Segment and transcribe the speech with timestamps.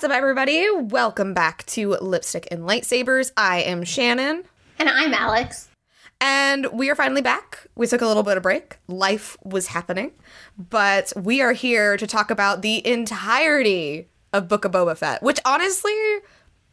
[0.00, 0.66] What's up, everybody?
[0.70, 3.32] Welcome back to Lipstick and Lightsabers.
[3.36, 4.44] I am Shannon.
[4.78, 5.68] And I'm Alex.
[6.22, 7.66] And we are finally back.
[7.76, 8.78] We took a little bit of break.
[8.88, 10.12] Life was happening.
[10.56, 15.38] But we are here to talk about the entirety of Book of Boba Fett, which
[15.44, 15.92] honestly,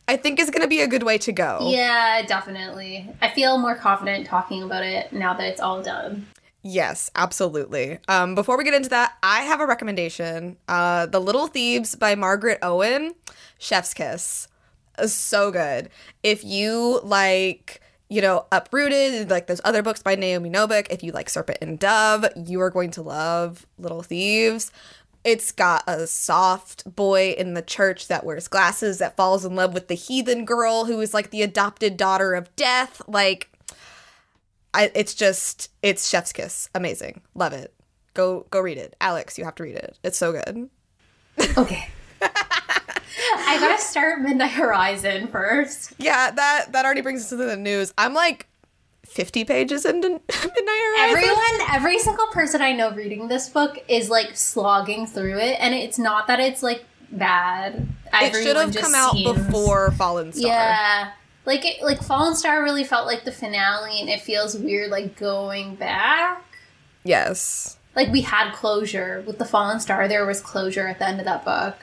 [0.07, 1.67] I think is going to be a good way to go.
[1.69, 3.09] Yeah, definitely.
[3.21, 6.27] I feel more confident talking about it now that it's all done.
[6.63, 7.99] Yes, absolutely.
[8.07, 10.57] Um, before we get into that, I have a recommendation.
[10.67, 13.13] Uh, the Little Thieves by Margaret Owen,
[13.57, 14.47] Chef's Kiss.
[14.97, 15.89] Uh, So good.
[16.23, 21.11] If you like, you know, Uprooted, like those other books by Naomi Novik, if you
[21.11, 24.71] like Serpent and Dove, you are going to love Little Thieves.
[25.23, 29.73] It's got a soft boy in the church that wears glasses that falls in love
[29.73, 33.01] with the heathen girl who is like the adopted daughter of death.
[33.07, 33.49] Like,
[34.73, 36.69] I, it's just it's chef's kiss.
[36.75, 37.21] Amazing.
[37.35, 37.73] Love it.
[38.13, 38.95] Go go read it.
[39.01, 39.97] Alex you have to read it.
[40.03, 40.69] It's so good.
[41.57, 41.87] Okay.
[42.21, 45.93] I gotta start Midnight Horizon first.
[45.97, 47.93] yeah that that already brings us to the news.
[47.97, 48.47] I'm like
[49.05, 51.17] 50 pages into midnight horizon.
[51.17, 55.73] Everyone, every single person I know reading this book is like slogging through it, and
[55.73, 57.87] it's not that it's like bad.
[58.13, 60.51] it should have come out seems- before fallen star.
[60.51, 61.11] Yeah.
[61.47, 65.15] Like it, like Fallen Star really felt like the finale, and it feels weird like
[65.15, 66.43] going back.
[67.05, 70.09] yes Like we had closure with the Fallen Star.
[70.09, 71.77] There was closure at the end of that book.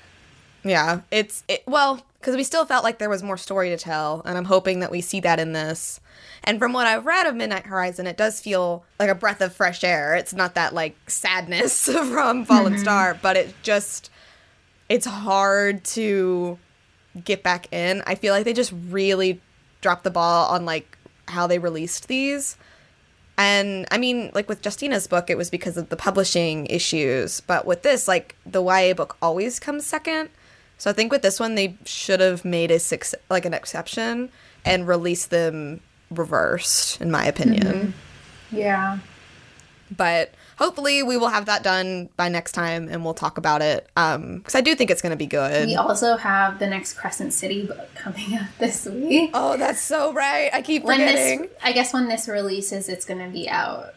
[0.65, 4.23] yeah it's it, well because we still felt like there was more story to tell
[4.25, 6.01] and i'm hoping that we see that in this
[6.43, 9.55] and from what i've read of midnight horizon it does feel like a breath of
[9.55, 12.83] fresh air it's not that like sadness from fallen mm-hmm.
[12.83, 14.11] star but it just
[14.89, 16.59] it's hard to
[17.25, 19.39] get back in i feel like they just really
[19.85, 22.57] dropped the ball on like how they released these
[23.37, 27.41] and I mean, like with Justina's book, it was because of the publishing issues.
[27.41, 30.31] But with this, like the YA book always comes second.
[30.79, 34.31] So I think with this one, they should have made a six like an exception
[34.65, 35.81] and released them
[36.11, 37.95] reversed, in my opinion.
[38.53, 38.57] Mm-hmm.
[38.57, 38.99] Yeah.
[39.95, 43.89] But hopefully, we will have that done by next time, and we'll talk about it.
[43.97, 45.67] Um, because I do think it's going to be good.
[45.67, 49.31] We also have the next Crescent City book coming out this week.
[49.35, 50.51] Oh, that's so right.
[50.53, 51.43] I keep when forgetting.
[51.43, 53.95] this, I guess when this releases, it's gonna be out.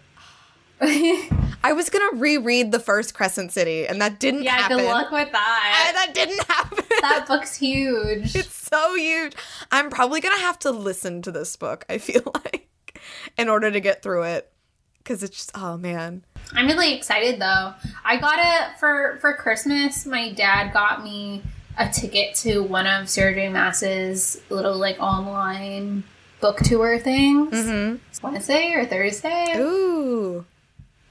[0.82, 4.78] I was gonna reread the first Crescent City, and that didn't yeah, happen.
[4.78, 5.92] good luck with that.
[5.96, 6.86] that didn't happen.
[7.02, 8.36] that book's huge.
[8.36, 9.34] It's so huge.
[9.72, 11.86] I'm probably gonna have to listen to this book.
[11.90, 13.00] I feel like
[13.38, 14.52] in order to get through it,
[15.00, 16.24] because it's just oh man.
[16.54, 17.74] I'm really excited though.
[18.06, 20.06] I got it for for Christmas.
[20.06, 21.44] My dad got me
[21.78, 23.50] a ticket to one of Sarah J.
[23.50, 26.04] Maas's little like online
[26.40, 27.54] book tour things.
[27.54, 28.26] Mm-hmm.
[28.26, 29.54] Wednesday or Thursday.
[29.58, 30.46] Ooh,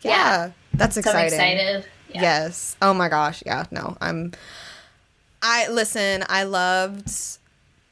[0.03, 0.51] yeah, Yeah.
[0.75, 1.33] that's so exciting.
[1.39, 1.85] excited.
[2.15, 2.23] Yeah.
[2.23, 2.77] Yes.
[2.81, 3.43] Oh my gosh.
[3.45, 3.65] Yeah.
[3.71, 3.97] No.
[4.01, 4.33] I'm.
[5.43, 6.25] I listen.
[6.29, 7.11] I loved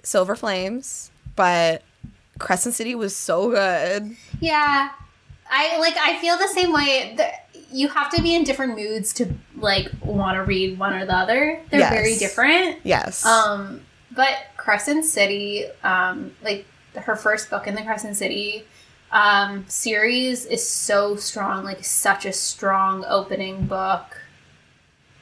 [0.02, 1.82] Silver Flames, but
[2.38, 4.16] Crescent City was so good.
[4.40, 4.90] Yeah.
[5.56, 7.14] I like I feel the same way.
[7.16, 7.30] The-
[7.70, 11.16] You have to be in different moods to like want to read one or the
[11.16, 11.60] other.
[11.70, 11.92] They're Yes.
[11.92, 12.78] very different.
[12.84, 13.24] Yes.
[13.24, 13.80] Um
[14.12, 18.64] but Crescent City um like her first book in the Crescent City
[19.12, 24.06] um series is so strong, like such a strong opening book.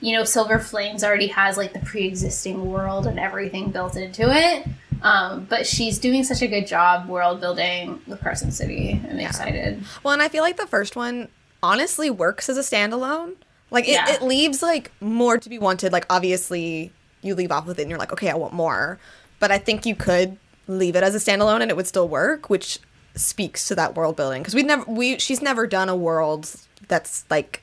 [0.01, 4.67] You know, Silver Flames already has like the pre-existing world and everything built into it.
[5.03, 9.01] Um, but she's doing such a good job world building with Crescent City.
[9.11, 9.29] I'm Yeah.
[9.29, 9.83] excited.
[10.03, 11.29] Well, and I feel like the first one
[11.63, 13.35] honestly works as a standalone.
[13.71, 14.11] Like it, Yeah.
[14.11, 15.93] it leaves like more to be wanted.
[15.93, 16.93] Like obviously
[17.23, 18.99] you leave off with it and you're like, okay, I want more.
[19.41, 20.37] But I think you could
[20.69, 22.79] leave it as a standalone and it would still work, which
[23.15, 24.43] speaks to that world building.
[24.43, 26.49] Because we've never we she's never done a world
[26.89, 27.62] that's like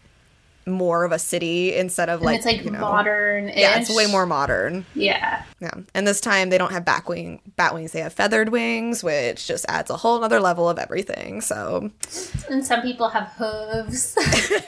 [0.72, 3.48] more of a city instead of And like it's like you know, modern.
[3.50, 4.86] Yeah, it's way more modern.
[4.96, 5.44] Yeah.
[5.60, 5.74] Yeah.
[5.94, 9.48] And this time they don't have back wing bat wings, they have feathered wings, which
[9.48, 11.42] just adds a whole other level of everything.
[11.42, 11.92] So
[12.50, 14.16] And some people have hooves.
[14.50, 14.60] yeah.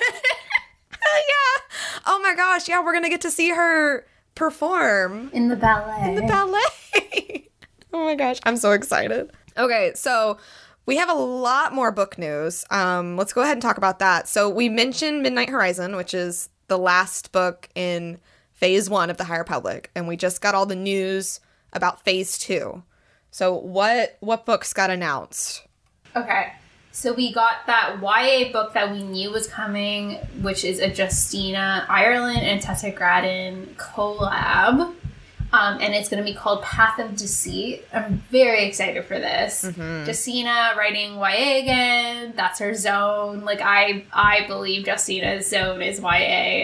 [2.05, 2.67] Oh my gosh.
[2.67, 4.05] Yeah, we're to get to see her
[4.35, 6.09] perform in the ballet.
[6.09, 7.49] In the ballet.
[7.93, 8.39] oh my gosh.
[8.43, 9.31] I'm so excited.
[9.57, 10.37] Okay, so
[10.85, 12.65] we have a lot more book news.
[12.69, 14.27] Um, let's go ahead and talk about that.
[14.27, 18.19] So we mentioned Midnight Horizon, which is the last book in
[18.53, 21.39] phase one of the High Republic, and we just got all the news
[21.73, 22.83] about phase two.
[23.31, 25.65] So what what books got announced?
[26.15, 26.53] Okay.
[26.93, 31.85] So we got that YA book that we knew was coming, which is a Justina
[31.87, 34.93] Ireland and Tessa Gratton collab.
[35.53, 37.85] Um, and it's going to be called Path of Deceit.
[37.93, 39.65] I'm very excited for this.
[40.07, 42.33] Justina writing YA again.
[42.37, 43.41] That's her zone.
[43.41, 46.07] Like I, I believe Justina's zone is YA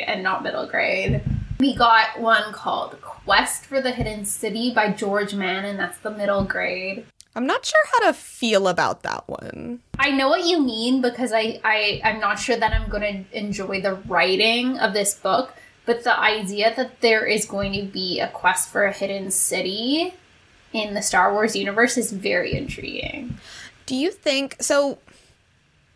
[0.08, 1.22] and not middle grade.
[1.60, 6.12] We got one called Quest for the Hidden City by George Mann, and that's the
[6.12, 7.06] middle grade.
[7.36, 9.80] I'm not sure how to feel about that one.
[10.00, 13.38] I know what you mean because I, I I'm not sure that I'm going to
[13.38, 15.54] enjoy the writing of this book,
[15.88, 20.14] but the idea that there is going to be a quest for a hidden city
[20.74, 23.38] in the Star Wars universe is very intriguing.
[23.88, 25.00] Do you think so?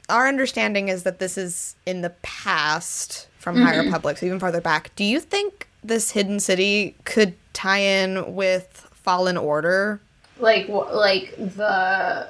[0.10, 3.86] Our understanding is that this is in the past from High mm-hmm.
[3.88, 4.96] Republic, so even farther back.
[4.96, 10.00] Do you think this hidden city could tie in with Fallen Order?
[10.40, 12.30] Like like the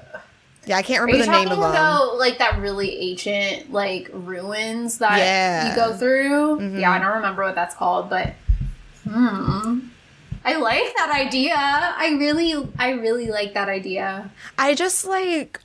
[0.66, 1.70] Yeah, I can't remember the name of them.
[1.70, 5.64] about like that really ancient like ruins that Yeah.
[5.64, 5.70] Mm-hmm.
[5.70, 6.80] you go through?
[6.80, 8.34] Yeah, I don't remember what that's called, but
[9.08, 9.80] hmm.
[10.44, 11.56] I like that idea.
[11.56, 14.32] I really I really like that idea.
[14.58, 15.60] I just like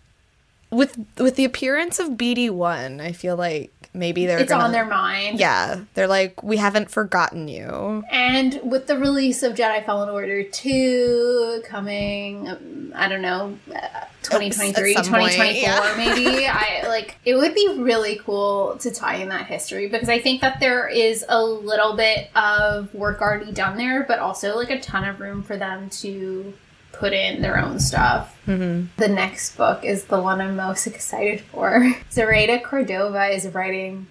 [0.70, 3.00] with with the appearance of BD one.
[3.00, 5.38] I feel like maybe they're it's gonna, on their mind.
[5.38, 8.04] Yeah, they're like we haven't forgotten you.
[8.10, 14.04] And with the release of Jedi Fallen Order 2 coming, um, I don't know, uh,
[14.22, 15.94] 2023, At some point, 2024 yeah.
[15.96, 20.18] maybe, I like it would be really cool to tie in that history because I
[20.18, 24.70] think that there is a little bit of work already done there, but also like
[24.70, 26.52] a ton of room for them to
[26.98, 28.38] put in their own stuff.
[28.46, 28.86] Mm-hmm.
[28.96, 31.94] The next book is the one I'm most excited for.
[32.10, 34.06] Zoraida Cordova is writing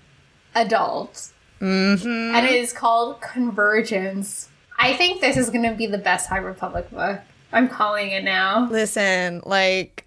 [0.56, 1.30] adult
[1.64, 2.36] Mm-hmm.
[2.36, 4.50] and it is called Convergence.
[4.78, 7.22] I think this is going to be the best High Republic book.
[7.54, 8.68] I'm calling it now.
[8.70, 10.06] Listen, like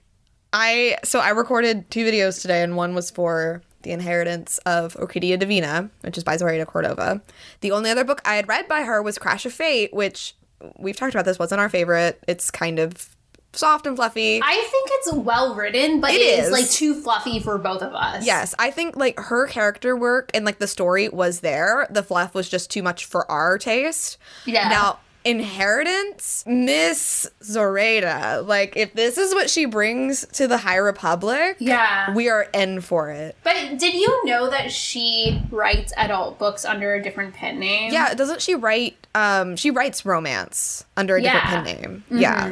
[0.52, 5.38] I so I recorded two videos today, and one was for the inheritance of Orquídea
[5.38, 7.22] Divina, which is by Zoraida Cordova.
[7.62, 10.34] The only other book I had read by her was Crash of Fate, which
[10.79, 11.25] we've talked about.
[11.25, 12.23] This wasn't our favorite.
[12.26, 13.08] It's kind of
[13.53, 14.41] soft and fluffy.
[14.43, 16.47] I think it's well written, but It it is.
[16.47, 16.53] is.
[16.53, 18.25] like too fluffy for both of us.
[18.26, 21.87] Yes, I think like her character work and like the story was there.
[21.91, 24.19] The fluff was just too much for our taste.
[24.44, 24.69] Yeah.
[24.69, 28.43] Now, inheritance, Miss Zoraida.
[28.46, 32.12] Like, if this is what she brings to the High Republic, Yeah.
[32.14, 33.37] we are in for it.
[33.43, 37.93] but did you know that she writes adult books under a different pen name?
[37.93, 38.96] Yeah, doesn't she write?
[39.14, 41.32] Um, she writes romance under a Yeah.
[41.32, 42.05] different pen name.
[42.11, 42.50] Yeah.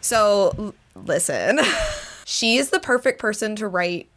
[0.00, 1.60] So l- listen,
[2.24, 4.08] she is the perfect person to write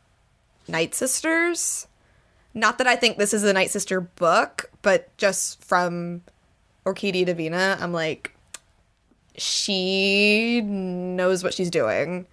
[0.67, 1.87] Night Sisters.
[2.53, 6.21] Not that I think this is a Night Sister book, but just from
[6.85, 8.35] Orquídea Divina, I'm like,
[9.37, 12.25] she knows what she's doing.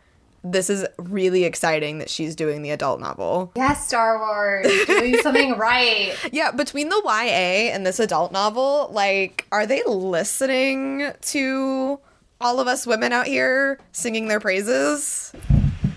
[0.43, 3.53] This is really exciting that she's doing the adult novel.
[3.57, 4.67] Yes, Star Wars.
[4.87, 6.15] Doing something right.
[6.33, 12.01] Yeah, between the YA and this adult novel, like, are they listening to
[12.41, 15.33] all of us women out here singing their praises?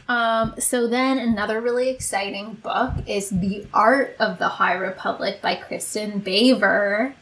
[0.10, 5.56] Um, so then another really exciting book is The Art of the High Republic by
[5.56, 7.14] Kristin Baver.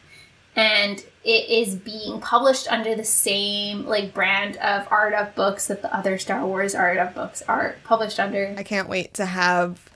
[0.56, 5.82] And it is being published under the same like brand of art of books that
[5.82, 8.54] the other Star Wars art of books are published under.
[8.58, 9.88] I can't wait to have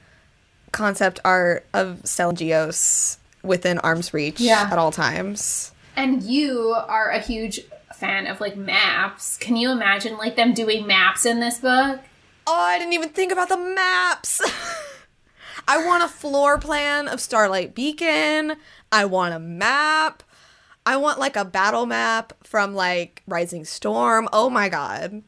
[0.72, 4.68] concept art of Stellan Gios within arm's reach Yeah.
[4.70, 5.72] at all times.
[5.96, 7.60] And you are a huge
[7.94, 9.36] fan of like maps.
[9.38, 12.00] Can you imagine like them doing maps in this book?
[12.46, 14.40] Oh, I didn't even think about the maps.
[15.68, 18.56] I want a floor plan of Starlight Beacon.
[18.92, 20.22] I want a map.
[20.86, 24.28] I want like a battle map from like Rising Storm.
[24.32, 25.22] Oh my god.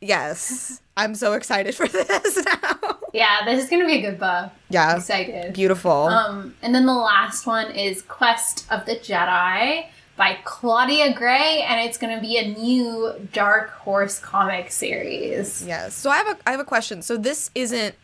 [0.00, 0.80] Yes.
[0.96, 2.98] I'm so excited for this now.
[3.12, 4.50] Yeah, this is gonna be a good book.
[4.70, 4.96] Yeah.
[4.96, 5.52] Excited.
[5.54, 6.06] Beautiful.
[6.08, 11.86] Um, and then the last one is Quest of the Jedi by Claudia Gray, and
[11.86, 15.62] it's going to be a new Dark Horse comic series.
[15.66, 15.94] yes.
[15.94, 17.02] So I have a I have a question.
[17.02, 17.94] So this isn't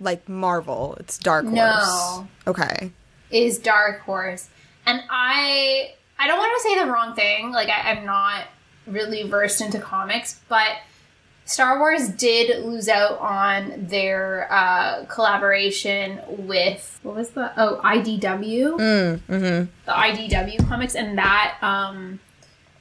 [0.00, 0.96] like Marvel.
[0.98, 1.54] It's Dark Horse.
[1.56, 2.26] No.
[2.46, 2.90] Okay.
[3.30, 4.48] Is Dark Horse,
[4.86, 7.52] and I I don't want to say the wrong thing.
[7.52, 8.44] Like I, I'm not
[8.86, 10.78] really versed into comics, but
[11.44, 18.78] Star Wars did lose out on their uh, collaboration with what was the oh IDW.
[18.78, 19.68] Mm, mhm.
[19.84, 22.18] the IDW comics, and that um,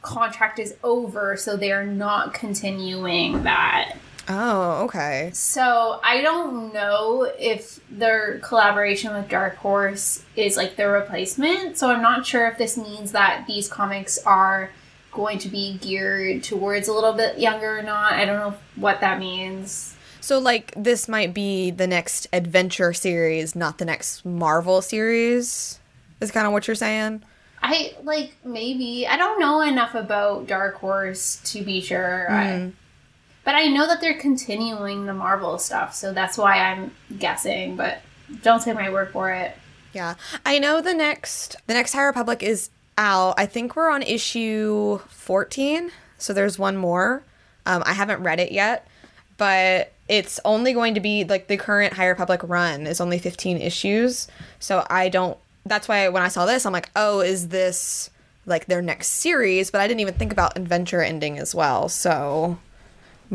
[0.01, 3.97] contract is over, so they are not continuing that.
[4.27, 5.29] Oh, okay.
[5.33, 11.77] So I don't know if their collaboration with Dark Horse is like the replacement.
[11.77, 14.71] So I'm not sure if this means that these comics are
[15.11, 18.13] going to be geared towards a little bit younger or not.
[18.13, 19.95] I don't know what that means.
[20.21, 25.79] So like this might be the next adventure series, not the next Marvel series.
[26.19, 27.23] Is kind of what you're saying?
[27.61, 32.31] I like maybe I don't know enough about Dark Horse to be sure.
[32.31, 32.69] I, hmm.
[33.45, 37.77] But I know that they're continuing the Marvel stuff, so that's why I'm guessing.
[37.77, 38.01] But
[38.41, 39.55] don't take my word for it.
[39.93, 40.15] Yeah.
[40.45, 43.35] I know the next the next High Republic is out.
[43.37, 47.23] I think we're on issue 14, so there's one more.
[47.65, 48.87] Um, I haven't read it yet,
[49.37, 53.57] but it's only going to be like the current High Republic run is only 15
[53.57, 54.27] issues.
[54.59, 55.37] So I don't.
[55.65, 58.09] That's why when I saw this, I'm like, oh, is this
[58.45, 59.71] like their next series?
[59.71, 61.89] But I didn't even think about Adventure ending as well.
[61.89, 62.59] So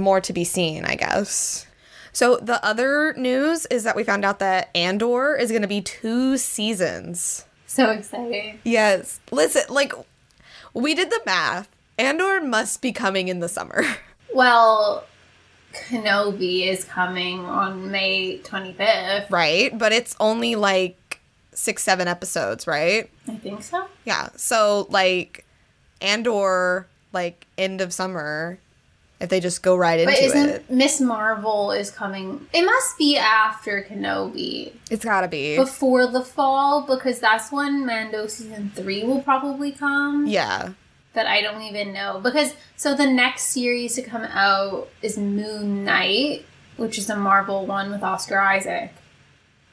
[0.01, 1.67] more to be seen, I guess.
[2.13, 5.81] So the other news is that we found out that Andor is going to be
[5.81, 7.45] two seasons.
[7.67, 8.59] So exciting.
[8.65, 9.21] Yes.
[9.31, 9.93] Listen, like
[10.75, 11.69] we did the math.
[11.99, 13.85] Andor must be coming in the summer.
[14.33, 15.05] Well,
[15.73, 19.29] Kenobi is coming on May 25th.
[19.29, 19.77] Right?
[19.77, 21.21] But it's only like
[21.53, 23.11] 6 7 episodes, right?
[23.27, 23.89] I think so.
[24.05, 24.29] Yeah.
[24.37, 25.45] So like
[26.01, 28.61] Andor like end of summer
[29.21, 30.71] if they just go right But into isn't it.
[30.71, 32.47] Miss Marvel is coming?
[32.55, 35.57] It must be after Kenobi, It's got to be.
[35.57, 40.27] before the fall, because that's when Mando season three will probably come.
[40.27, 40.71] yeah.
[41.13, 45.85] That I don't even know because so the next series to come out is Moon
[45.85, 46.47] Knight,
[46.77, 48.93] which is a Marvel one with Oscar Isaac.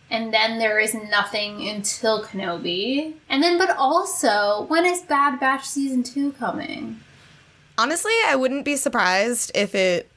[0.09, 3.13] And then there is nothing until Kenobi.
[3.29, 7.01] And then, but also, when is Bad Batch season two coming?
[7.77, 10.09] Honestly, I wouldn't be surprised if it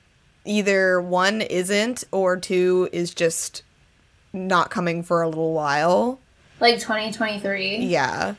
[0.45, 3.63] either one isn't or two is just
[4.33, 6.21] not coming for a little while.
[6.61, 7.79] Like 2023?
[7.79, 8.35] Yeah.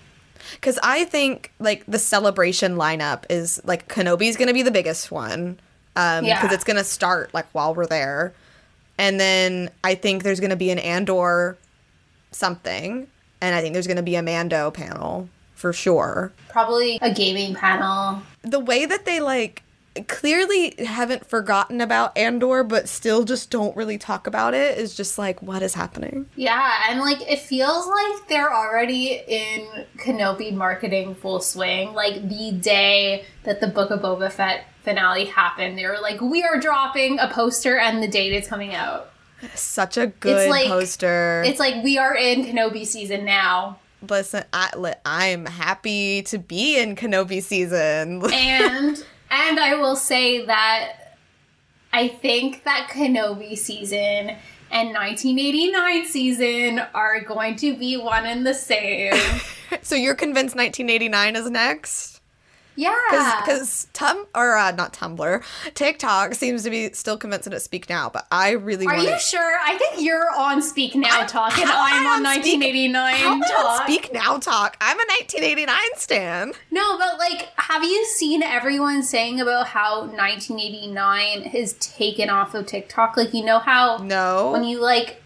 [0.62, 5.12] Cuz I think like the celebration lineup is like Kenobi's going to be the biggest
[5.12, 5.60] one.
[5.96, 6.42] Um Yeah.
[6.42, 8.34] cuz it's going to start like while we're there.
[8.98, 11.58] And then I think there's going to be an Andor
[12.32, 13.08] something
[13.42, 15.30] and I think there's going to be a Mando panel
[15.62, 16.34] for sure.
[16.50, 18.22] Probably a gaming panel.
[18.42, 19.64] the way that they like
[20.08, 25.18] clearly haven't forgotten about Andor but still just don't really talk about it is just
[25.18, 26.26] like what is happening.
[26.36, 31.94] Yeah, and like it feels like they're already in Kenobi marketing full swing.
[31.94, 36.42] Like the day that the Book of Boba Fett finale happened, they were like, "We
[36.44, 39.12] are dropping a poster and the date is coming out."
[39.56, 41.44] Such a good it's like- poster.
[41.46, 43.78] It's like we are in Kenobi season now,
[44.10, 48.24] Listen, I li- I'm happy to be in Kenobi season.
[48.34, 51.18] and and I will say that
[51.94, 54.36] I think that Kenobi season
[54.72, 59.14] and 1989 season are going to be one and the same.
[59.82, 62.11] so you're convinced 1989 is next?
[62.82, 63.42] Yeah.
[63.46, 65.44] Because Tum or uh, not Tumblr,
[65.76, 69.08] TikTok seems to be still convinced that it's Speak Now, but I really Are want
[69.08, 69.56] you sure?
[69.64, 73.16] I think you're on Speak Now I'm- Talk and I'm I on on Speak- 1989
[73.16, 73.84] How am on Talk.
[73.88, 74.78] Speak Now talk?
[74.82, 76.54] I'm a 1989 stan.
[76.72, 82.66] No, but like, have you seen everyone saying about how 1989 has taken off of
[82.66, 83.18] TikTok?
[83.18, 84.52] Like, you know how No.
[84.52, 85.21] when you like,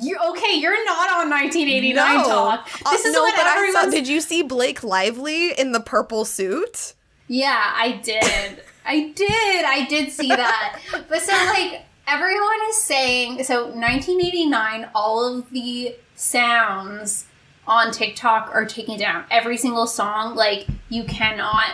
[0.00, 0.54] you okay?
[0.54, 2.24] You're not on 1989 No.
[2.24, 2.68] Talk.
[2.86, 3.90] Uh, This is no, what but I saw.
[3.90, 6.94] Did you see Blake Lively in the purple suit?
[7.28, 8.62] Yeah, I did.
[8.86, 9.64] I did.
[9.64, 10.80] I did see that.
[11.08, 17.26] but so like everyone is saying so 1989 all of the sounds
[17.66, 19.24] on TikTok are taken down.
[19.30, 21.70] Every single song like you cannot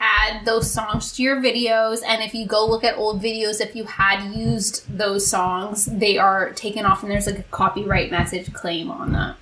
[0.00, 3.76] add those songs to your videos and if you go look at old videos if
[3.76, 8.52] you had used those songs they are taken off and there's like a copyright message
[8.52, 9.36] claim on that.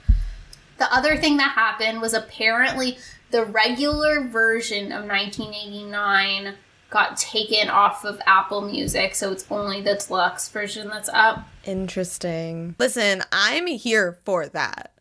[0.78, 2.98] The other thing that happened was apparently
[3.30, 6.54] the regular version of 1989
[6.90, 11.46] got taken off of Apple Music, so it's only the deluxe version that's up.
[11.64, 12.74] Interesting.
[12.78, 14.92] Listen, I'm here for that.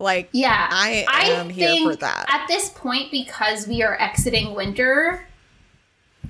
[0.00, 0.68] Like, Yeah.
[0.70, 1.06] I
[1.38, 2.26] am here for that.
[2.32, 5.26] At this point, because we are exiting winter,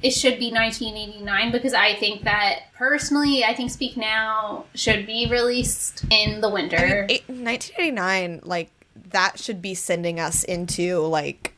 [0.03, 5.27] it should be 1989 because I think that personally, I think Speak Now should be
[5.31, 7.05] released in the winter.
[7.11, 8.71] Eight- 1989, like
[9.11, 11.53] that should be sending us into like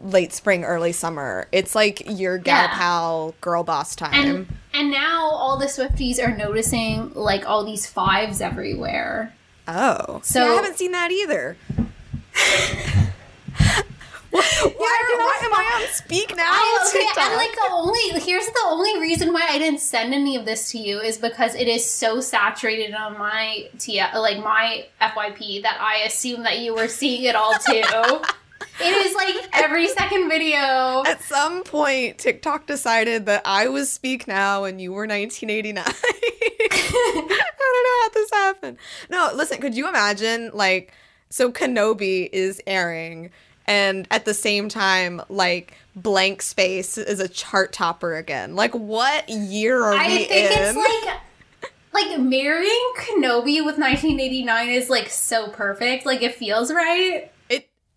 [0.00, 1.48] late spring, early summer.
[1.50, 2.78] It's like your gal Yeah.
[2.78, 4.14] pal girl boss time.
[4.14, 9.32] and and now all the Swifties are noticing like all these fives everywhere.
[9.68, 11.56] Oh, So- so I haven't seen that either.
[14.30, 14.42] why,
[14.76, 16.42] why, why am I on Speak Now?
[16.44, 17.24] I, okay, TikTok?
[17.24, 20.70] and like the only here's the only reason why I didn't send any of this
[20.72, 25.78] to you is because it is so saturated on my T like my FYP that
[25.80, 27.82] I assume that you were seeing it all too.
[28.60, 31.02] it is like every second video.
[31.06, 35.84] At some point, TikTok decided that I was Speak Now and you were 1989.
[35.86, 38.78] I don't know how this happened.
[39.10, 40.92] No, listen, could you imagine, like,
[41.30, 43.30] so Kenobi is airing,
[43.66, 48.54] and at the same time, like, Blank Space is a chart topper again.
[48.56, 51.20] Like, what year are I we think it's like
[51.96, 56.04] like marrying Kenobi with 1989 is like so perfect.
[56.04, 57.30] Like it feels right.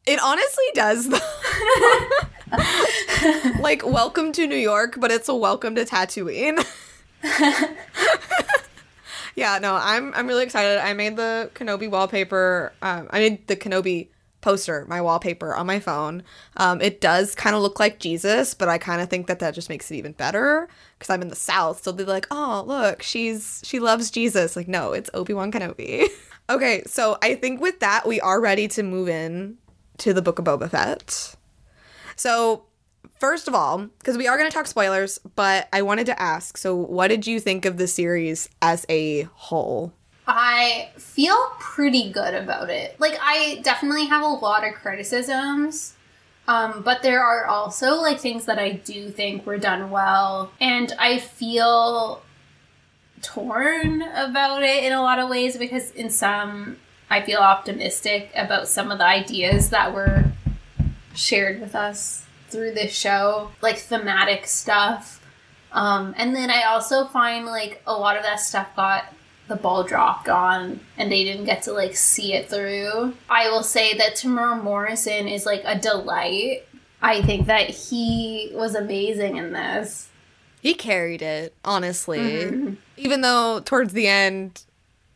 [0.05, 1.19] It, honestly does, though.
[3.59, 6.65] like welcome to New York, but it's a welcome to Tatooine.
[9.35, 10.79] yeah, no, I'm I'm really excited.
[10.79, 12.73] I made the Kenobi wallpaper.
[12.81, 14.07] Um, I made the Kenobi
[14.41, 16.23] poster, my wallpaper on my phone.
[16.57, 19.53] Um, it does kind of look like Jesus, but I kind of think that that
[19.53, 21.83] just makes it even better because I'm in the South.
[21.83, 24.55] So they're like, oh, look, she's she loves Jesus.
[24.55, 26.07] Like, no, it's Obi Wan Kenobi.
[26.49, 29.57] okay, so I think with that we are ready to move in
[29.99, 31.35] to the Book of Boba Fett.
[32.15, 32.63] So
[33.19, 36.57] first of all, because we are going to talk spoilers, but I wanted to ask
[36.57, 39.93] so, what did you think of the series as a whole?
[40.27, 42.99] I feel pretty good about it.
[42.99, 45.95] Like, I definitely have a lot of criticisms,
[46.47, 50.93] um, but there are also like things that I do think were done well, and
[50.99, 52.21] I feel
[53.21, 56.77] torn about it in a lot of ways because in some
[57.09, 60.25] I feel optimistic about some of the ideas that were
[61.15, 65.21] shared with us through this show, like thematic stuff.
[65.71, 69.13] Um, and then I also find like a lot of that stuff got
[69.47, 73.15] the ball dropped on and they didn't get to like see it through.
[73.29, 76.65] I will say that Temuera Morrison is like a delight.
[77.01, 80.09] I think that he was amazing in this.
[80.61, 82.19] He carried it, honestly.
[82.19, 82.73] Mm-hmm.
[82.97, 84.63] Even though towards the end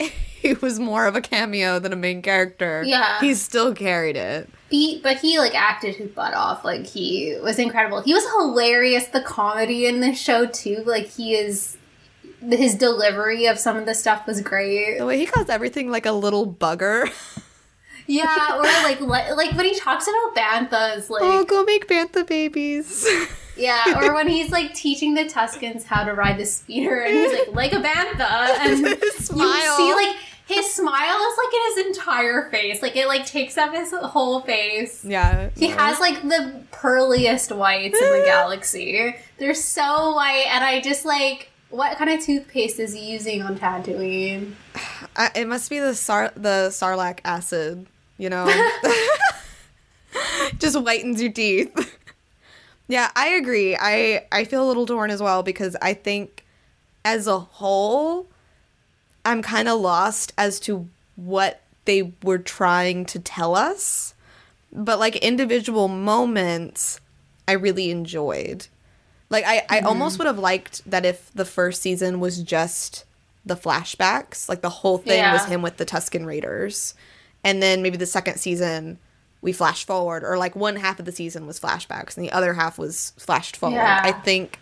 [0.42, 2.84] he was more of a cameo than a main character.
[2.86, 3.20] Yeah.
[3.20, 4.50] He still carried it.
[4.70, 6.66] He, but he like acted his butt off.
[6.66, 8.02] Like he was incredible.
[8.02, 9.06] He was hilarious.
[9.08, 10.84] The comedy in this show too.
[10.86, 11.78] Like he is.
[12.42, 14.98] His delivery of some of the stuff was great.
[14.98, 17.10] The way he calls everything like a little bugger.
[18.06, 23.08] Yeah, or like like when he talks about banthas, like oh, go make bantha babies.
[23.56, 27.32] Yeah, or when he's like teaching the Tuskens how to ride the speeder, and he's
[27.32, 32.50] like like a bantha, and you see like his smile is like in his entire
[32.50, 35.06] face, like it like takes up his whole face.
[35.06, 35.88] Yeah, he yeah.
[35.88, 39.16] has like the pearliest whites in the galaxy.
[39.38, 41.50] They're so white, and I just like.
[41.70, 44.54] What kind of toothpaste is he using on Tatooine?
[45.36, 47.88] it must be the sar the sarlacc acid,
[48.20, 48.46] you know.
[50.60, 51.74] just whitens your teeth.
[52.88, 53.78] Yeah, I agree.
[53.80, 56.46] I I feel a little torn as well because I think
[57.06, 58.28] as a whole
[59.26, 64.14] I'm kind of lost as to what they were trying to tell us.
[64.72, 67.00] But like individual moments
[67.48, 68.68] I really enjoyed.
[69.30, 69.88] Like I I mm-hmm.
[69.88, 73.06] almost would have liked that if the first season was just
[73.46, 75.34] the flashbacks, like the whole thing yeah.
[75.34, 76.94] was him with the Tusken Raiders.
[77.44, 79.00] And then maybe the second season
[79.44, 82.54] we flash forward or like one half of the season was flashbacks and the other
[82.54, 83.76] half was flashed forward.
[83.76, 84.02] Yeah.
[84.02, 84.58] I think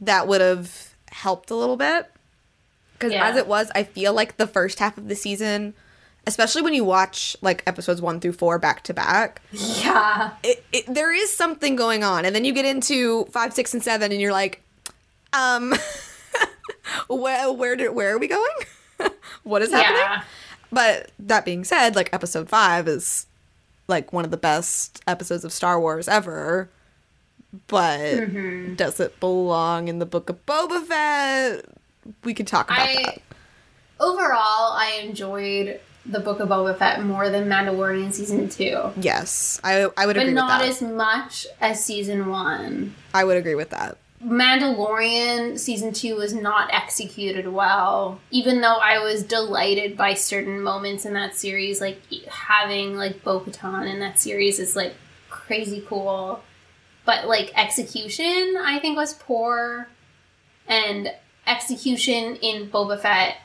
[0.00, 2.10] that would have helped a little bit.
[2.94, 3.28] Because yeah.
[3.28, 5.74] as it was, I feel like the first half of the season,
[6.26, 10.86] especially when you watch like episodes one through four back to back, yeah, it, it,
[10.88, 14.20] there is something going on, and then you get into five, six, and seven, and
[14.20, 14.62] you're like,
[15.34, 15.74] um,
[17.08, 18.56] where where did where are we going?
[19.42, 19.98] what is happening?
[20.00, 20.22] Yeah.
[20.72, 23.26] But that being said, like episode five is
[23.88, 26.68] like one of the best episodes of Star Wars ever.
[27.68, 28.74] But mm-hmm.
[28.74, 31.64] does it belong in the book of Boba Fett?
[32.24, 33.22] We could talk about I, that.
[33.98, 38.92] Overall, I enjoyed the Book of Boba Fett more than Mandalorian season two.
[39.00, 40.34] Yes, I I would but agree.
[40.34, 42.94] But not as much as season one.
[43.14, 43.98] I would agree with that.
[44.24, 51.04] Mandalorian season two was not executed well, even though I was delighted by certain moments
[51.04, 54.94] in that series, like having like Bo Katan in that series is like
[55.28, 56.42] crazy cool.
[57.04, 59.88] But like execution, I think was poor,
[60.66, 61.12] and
[61.46, 63.36] execution in Boba Fett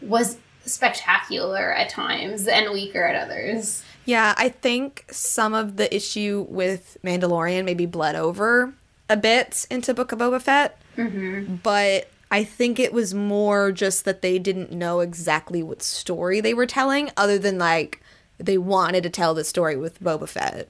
[0.00, 3.84] was spectacular at times and weaker at others.
[4.04, 8.72] Yeah, I think some of the issue with Mandalorian maybe bled over
[9.10, 11.56] a bit into Book of Boba Fett, mm-hmm.
[11.56, 16.54] but I think it was more just that they didn't know exactly what story they
[16.54, 18.00] were telling, other than like
[18.38, 20.68] they wanted to tell the story with Boba Fett.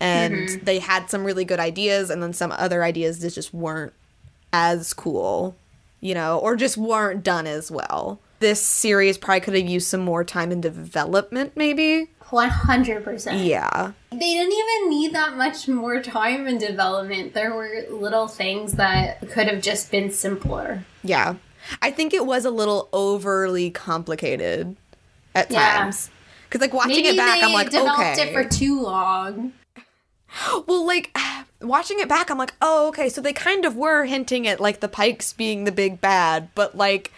[0.00, 0.64] And mm-hmm.
[0.64, 3.92] they had some really good ideas, and then some other ideas that just weren't
[4.52, 5.54] as cool,
[6.00, 8.18] you know, or just weren't done as well.
[8.40, 12.08] This series probably could have used some more time in development, maybe.
[12.32, 13.46] 100%.
[13.46, 13.92] Yeah.
[14.10, 17.34] They didn't even need that much more time in development.
[17.34, 20.84] There were little things that could have just been simpler.
[21.04, 21.36] Yeah.
[21.80, 24.76] I think it was a little overly complicated
[25.34, 25.78] at yeah.
[25.78, 26.10] times.
[26.48, 28.28] Because, like, watching Maybe it back, I'm like, developed okay.
[28.28, 29.52] it for too long.
[30.66, 31.16] Well, like,
[31.60, 33.08] watching it back, I'm like, oh, okay.
[33.08, 36.76] So they kind of were hinting at, like, the Pikes being the big bad, but,
[36.76, 37.12] like,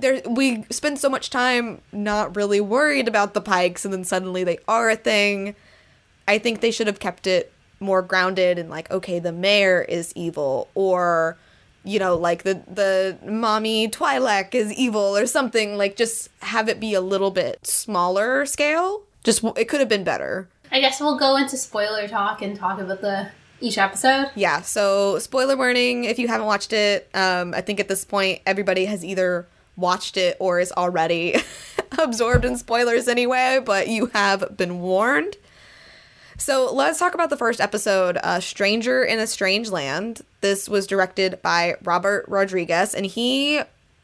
[0.00, 4.44] there we spend so much time not really worried about the pikes and then suddenly
[4.44, 5.54] they are a thing.
[6.28, 10.12] I think they should have kept it more grounded and like okay the mayor is
[10.14, 11.38] evil or
[11.82, 16.78] you know like the the mommy Twi'lek is evil or something like just have it
[16.78, 21.18] be a little bit smaller scale just it could have been better I guess we'll
[21.18, 23.30] go into spoiler talk and talk about the
[23.62, 24.30] each episode.
[24.34, 28.42] yeah so spoiler warning if you haven't watched it um i think at this point
[28.44, 29.46] everybody has either
[29.80, 31.36] watched it or is already
[31.98, 35.36] absorbed in spoilers anyway but you have been warned
[36.36, 40.86] so let's talk about the first episode uh, stranger in a strange land this was
[40.86, 43.60] directed by robert rodriguez and he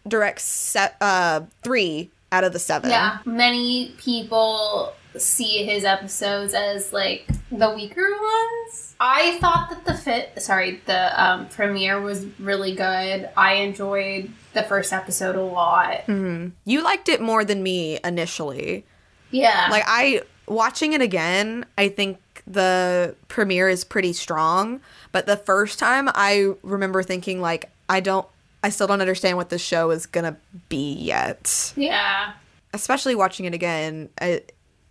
[0.09, 3.19] directs set, uh, three out of the seven Yeah.
[3.25, 8.95] Many people see his episodes as like the weaker ones.
[8.99, 13.29] I thought that the fit sorry, the um, premiere was really good.
[13.37, 16.09] I enjoyed the first episode a lot.
[16.09, 18.85] you liked it more than me initially
[19.31, 19.69] Yeah.
[19.71, 24.81] like i watching it again i think the premiere is pretty strong
[25.13, 28.27] but the first time i remember thinking like i don't
[28.63, 30.37] i still don't understand what this show is gonna
[30.71, 32.33] be yet yeah.
[32.73, 34.43] especially watching it again I,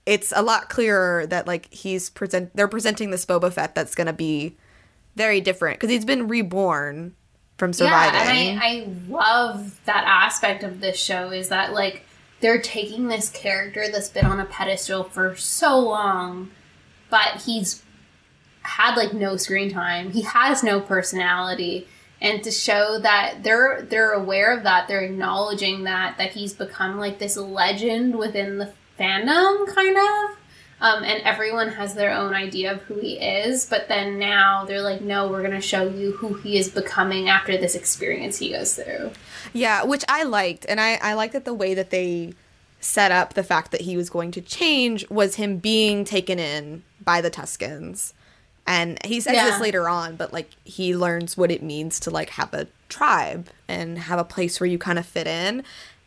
[0.06, 4.13] it's a lot clearer that like he's present they're presenting this boba fett that's gonna
[4.13, 4.56] be
[5.15, 7.15] very different because he's been reborn
[7.58, 12.04] from surviving Yeah, and I, I love that aspect of this show is that like
[12.41, 16.52] they're taking this character that's been on a pedestal for so long,
[17.10, 17.84] but he's
[18.62, 20.12] had like no screen time.
[20.12, 21.88] He has no personality.
[22.22, 26.98] And to show that they're they're aware of that, they're acknowledging that that he's become
[26.98, 30.38] like this legend within the fandom, kind of.
[30.81, 34.81] Um, and everyone has their own idea of who he is, but then now they're
[34.81, 38.75] like, no, we're gonna show you who he is becoming after this experience he goes
[38.75, 39.12] through.
[39.53, 42.34] Yeah, which I liked, and I I liked that the way that they
[42.81, 46.84] set up the fact that he was going to change was him being taken in
[47.03, 48.12] by the Tuskens,
[48.67, 49.45] and he says Yeah.
[49.45, 53.47] this later on, but like he learns what it means to like have a tribe
[53.69, 55.63] and have a place where you kind of fit in,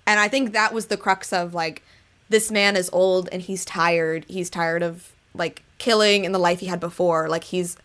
[0.07, 1.83] and I think that was the crux of like
[2.29, 4.25] this man is old and he's tired.
[4.29, 7.29] He's tired of like killing and the life he had before.
[7.29, 7.77] Like he's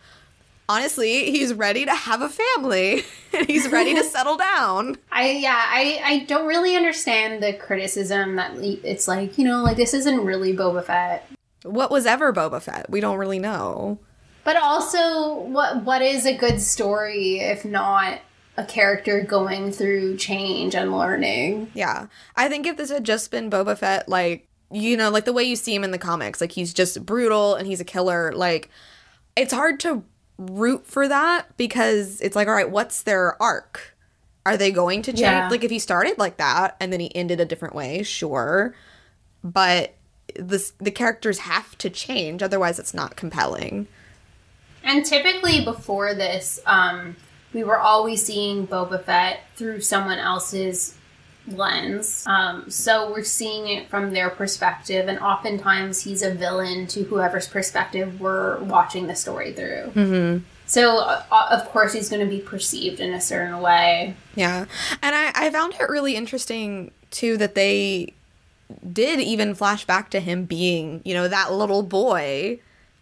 [0.68, 3.02] honestly he's ready to have a family
[3.36, 4.96] and he's ready to settle down.
[5.12, 9.76] I yeah, I I don't really understand the criticism that it's like you know like
[9.76, 11.28] this isn't really Boba Fett,
[11.62, 12.88] What was ever Boba Fett?
[12.90, 13.98] We don't really know.
[14.44, 18.20] but also what what is a good story if not
[18.56, 21.70] a character going through change and learning?
[21.74, 22.06] Yeah.
[22.36, 25.44] I think if this had just been Boba Fett, like, you know, like the way
[25.44, 28.70] you see him in the comics, like he's just brutal and he's a killer, like,
[29.36, 30.04] it's hard to
[30.38, 33.96] root for that because it's like, all right, what's their arc?
[34.46, 35.20] Are they going to change?
[35.20, 35.48] Yeah.
[35.48, 38.74] Like, if he started like that and then he ended a different way, sure.
[39.42, 39.94] But
[40.36, 43.88] this, the characters have to change, otherwise, it's not compelling.
[44.82, 47.16] And typically before this, um,
[47.54, 50.96] we were always seeing Boba Fett through someone else's
[51.46, 52.24] lens.
[52.26, 57.48] Um, so we're seeing it from their perspective, and oftentimes he's a villain to whoever's
[57.48, 59.92] perspective we're watching the story through.
[59.94, 60.44] Mm-hmm.
[60.66, 64.16] So, uh, of course, he's going to be perceived in a certain way.
[64.34, 64.64] Yeah.
[65.02, 68.14] And I, I found it really interesting too that they
[68.92, 72.60] did even flash back to him being, you know, that little boy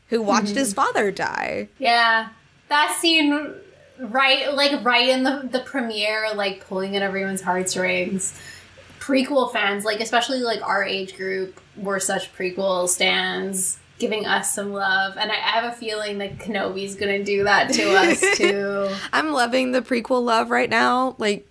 [0.09, 1.69] who watched his father die.
[1.79, 2.31] Yeah,
[2.69, 3.55] that scene,
[3.99, 8.39] right, like right in the the premiere, like pulling at everyone's heartstrings.
[9.01, 14.73] Prequel fans, like especially like our age group, were such prequel stands, giving us some
[14.73, 18.89] love, and I, I have a feeling that Kenobi's gonna do that to us too.
[19.13, 21.17] I'm loving the prequel love right now.
[21.19, 21.47] Like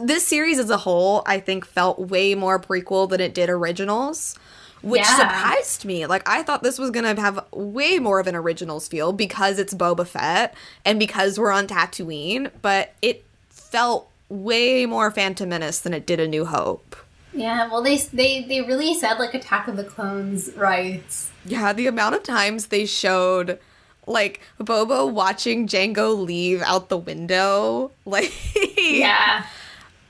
[0.00, 4.38] this series as a whole, I think felt way more prequel than it did originals.
[4.86, 5.16] Which Yeah.
[5.16, 6.06] surprised me.
[6.06, 9.74] Like I thought this was gonna have way more of an originals feel because it's
[9.74, 15.92] Boba Fett and because we're on Tatooine, but it felt way more Phantom Menace than
[15.92, 16.94] it did A New Hope.
[17.32, 21.30] Yeah, well, they they they really said like Attack of the Clones rights.
[21.44, 23.58] Yeah, the amount of times they showed
[24.06, 28.32] like Bobo watching Jango leave out the window, like
[28.78, 29.44] Yeah,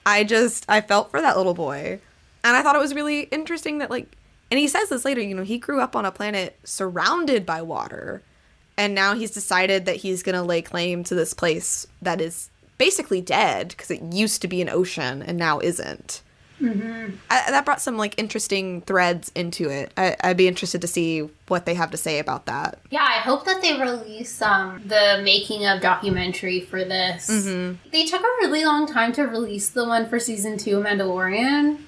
[0.04, 1.98] I just I felt for that little boy.
[2.44, 4.06] And I thought it was really interesting that like
[4.50, 7.62] and he says this later, you know, he grew up on a planet surrounded by
[7.62, 8.22] water.
[8.78, 12.50] And now he's decided that he's going to lay claim to this place that is
[12.78, 16.22] basically dead because it used to be an ocean and now isn't.
[16.60, 17.16] Mm-hmm.
[17.30, 19.92] I, that brought some like interesting threads into it.
[19.96, 22.78] I, I'd be interested to see what they have to say about that.
[22.90, 23.04] yeah.
[23.04, 27.28] I hope that they release um the making of documentary for this.
[27.28, 27.90] Mm-hmm.
[27.90, 31.78] They took a really long time to release the one for season two of Mandalorian.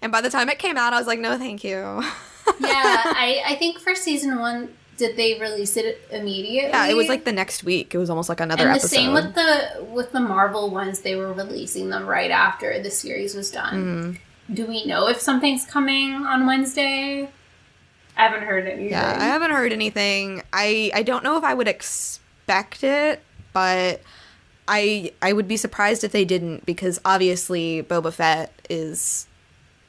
[0.00, 1.70] And by the time it came out, I was like, no, thank you.
[2.60, 6.70] yeah, I, I think for season one, did they release it immediately?
[6.70, 7.94] Yeah, it was like the next week.
[7.94, 8.96] It was almost like another and the episode.
[8.96, 11.00] same with the with the Marvel ones.
[11.00, 13.74] They were releasing them right after the series was done.
[13.74, 14.54] Mm-hmm.
[14.54, 17.30] Do we know if something's coming on Wednesday?
[18.16, 18.90] I haven't heard anything.
[18.90, 20.42] Yeah, I haven't heard anything.
[20.52, 24.02] I I don't know if I would expect it, but
[24.66, 29.27] I I would be surprised if they didn't because obviously Boba Fett is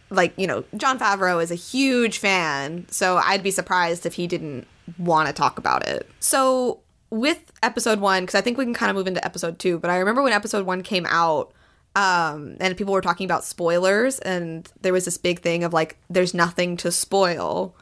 [0.10, 4.28] like, you know, Jon Favreau is a huge fan, so I'd be surprised if he
[4.28, 4.68] didn't
[4.98, 6.10] want to talk about it.
[6.20, 6.80] So,
[7.12, 9.90] with episode 1 cuz I think we can kind of move into episode 2, but
[9.90, 11.52] I remember when episode 1 came out
[11.96, 15.98] um and people were talking about spoilers and there was this big thing of like
[16.08, 17.76] there's nothing to spoil.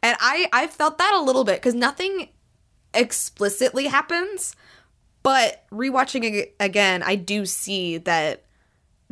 [0.00, 2.28] And I I felt that a little bit cuz nothing
[2.94, 4.54] explicitly happens,
[5.22, 8.44] but rewatching it again, I do see that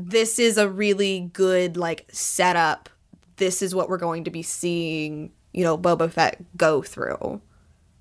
[0.09, 2.89] this is a really good like setup.
[3.37, 7.41] This is what we're going to be seeing, you know, Boba Fett go through,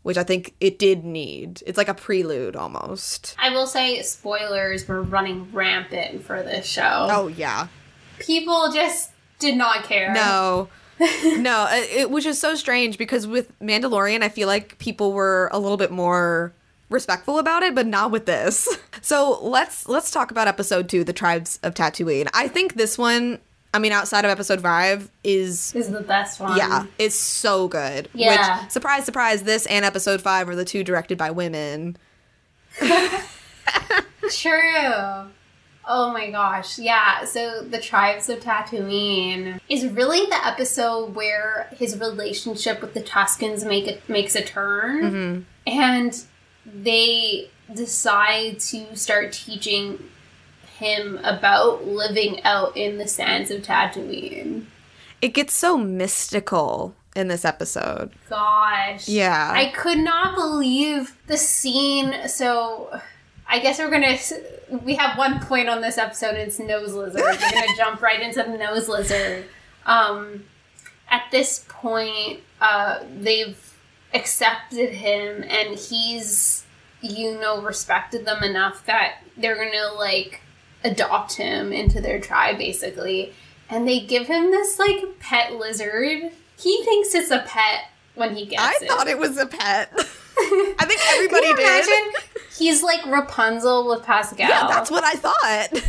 [0.03, 1.63] which I think it did need.
[1.65, 3.35] It's like a prelude almost.
[3.39, 7.07] I will say spoilers were running rampant for this show.
[7.09, 7.67] Oh yeah.
[8.19, 10.13] People just did not care.
[10.13, 10.69] No.
[11.23, 15.49] no, it, it which is so strange because with Mandalorian, I feel like people were
[15.53, 16.53] a little bit more
[16.89, 18.67] respectful about it, but not with this.
[19.02, 22.28] So let's let's talk about episode two, the tribes of Tatooine.
[22.34, 23.39] I think this one,
[23.73, 26.58] I mean, outside of episode five, is Is the best one.
[26.58, 28.10] yeah, it's so good.
[28.13, 28.63] Yeah.
[28.63, 31.95] Which surprise, surprise, this and episode five are the two directed by women.
[34.32, 35.30] True.
[35.91, 36.78] Oh my gosh.
[36.78, 37.23] Yeah.
[37.25, 43.65] So the tribes of Tatooine is really the episode where his relationship with the Tuskens
[43.65, 45.41] make it makes a turn, Mm-hmm.
[45.80, 46.23] and
[46.73, 50.03] they decide to start teaching
[50.77, 54.65] him about living out in the sands of Tatooine.
[55.21, 58.12] It gets so mystical in this episode.
[58.29, 59.08] Gosh.
[59.08, 59.51] Yeah.
[59.53, 62.27] I could not believe the scene.
[62.27, 63.01] So,
[63.47, 64.17] I guess we're gonna.
[64.84, 66.36] We have one point on this episode.
[66.36, 67.21] It's nose lizard.
[67.21, 69.45] We're gonna jump right into the nose lizard.
[69.86, 70.45] Um,
[71.10, 73.58] at this point, uh, they've
[74.13, 76.65] accepted him, and he's,
[77.02, 80.41] you know, respected them enough that they're gonna like
[80.84, 83.34] adopt him into their tribe, basically.
[83.69, 86.32] And they give him this like pet lizard.
[86.58, 88.88] He thinks it's a pet when he gets I it.
[88.88, 89.91] thought it was a pet.
[90.41, 91.88] I think everybody Can you did.
[91.88, 92.13] imagine?
[92.58, 94.48] He's like Rapunzel with Pascal.
[94.50, 95.84] Yeah, that's what I thought.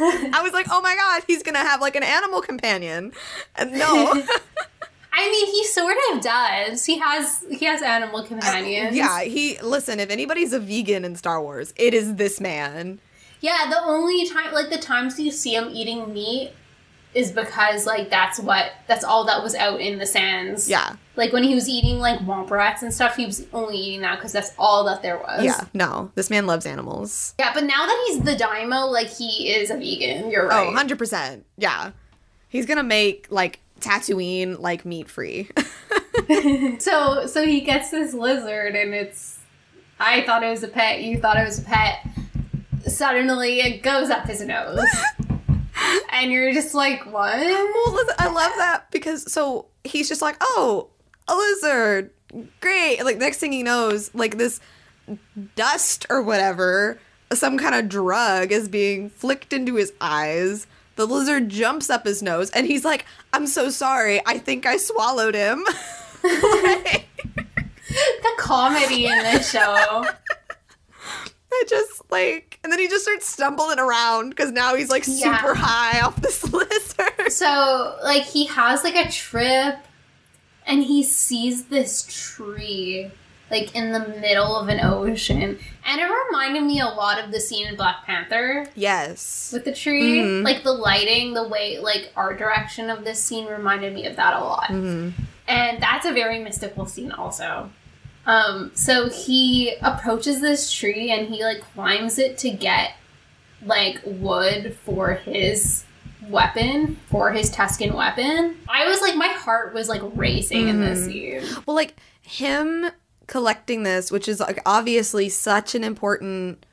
[0.34, 3.12] I was like, oh my god, he's gonna have like an animal companion.
[3.56, 4.22] And no.
[5.12, 6.84] I mean, he sort of does.
[6.84, 8.96] He has he has animal uh, companions.
[8.96, 13.00] yeah, he listen, if anybody's a vegan in Star Wars, it is this man.
[13.40, 16.52] Yeah, the only time like the times you see him eating meat
[17.14, 20.68] is because like that's what that's all that was out in the sands.
[20.68, 20.96] Yeah.
[21.16, 24.16] Like when he was eating like womp rats and stuff, he was only eating that
[24.16, 25.44] because that's all that there was.
[25.44, 26.12] Yeah, no.
[26.14, 27.34] This man loves animals.
[27.38, 30.30] Yeah, but now that he's the Daimyo, like he is a vegan.
[30.30, 30.90] You're oh, right.
[30.90, 31.42] Oh, 100%.
[31.56, 31.92] Yeah.
[32.48, 35.50] He's gonna make like Tatooine like meat free.
[36.80, 39.38] So so he gets this lizard and it's
[40.00, 42.06] I thought it was a pet, you thought it was a pet.
[42.86, 44.80] Suddenly it goes up his nose.
[46.12, 47.34] and you're just like, what?
[47.36, 50.88] well, listen, I love that because so he's just like, oh,
[51.26, 52.10] a lizard.
[52.60, 53.02] Great.
[53.04, 54.60] Like next thing he knows, like this
[55.56, 56.98] dust or whatever,
[57.32, 60.66] some kind of drug is being flicked into his eyes.
[60.98, 64.20] The lizard jumps up his nose and he's like, I'm so sorry.
[64.26, 65.64] I think I swallowed him.
[66.24, 67.08] Like,
[67.88, 69.60] The comedy in this show.
[71.52, 75.28] I just like, and then he just starts stumbling around because now he's like super
[75.28, 75.54] Yeah.
[75.54, 77.30] high off this lizard.
[77.30, 79.76] So like he has like a trip
[80.66, 83.10] and he sees this tree
[83.50, 85.58] like in the middle of an ocean.
[85.86, 88.66] And it reminded me a lot of the scene in Black Panther.
[88.74, 89.50] Yes.
[89.52, 90.18] with the tree.
[90.18, 90.44] Mhm.
[90.44, 94.34] Like the lighting, the way, like art direction of this scene reminded me of that
[94.34, 94.68] a lot.
[94.68, 95.12] Mhm.
[95.46, 97.70] And that's a very mystical scene, also.
[98.26, 102.92] Um, so he approaches this tree and he like climbs it to get
[103.64, 105.84] like wood for his
[106.28, 108.56] weapon, for his Tusken weapon.
[108.68, 111.42] I was like, my heart was like racing in this scene.
[111.64, 112.90] Well, like him
[113.28, 116.66] collecting this, which is like obviously such an important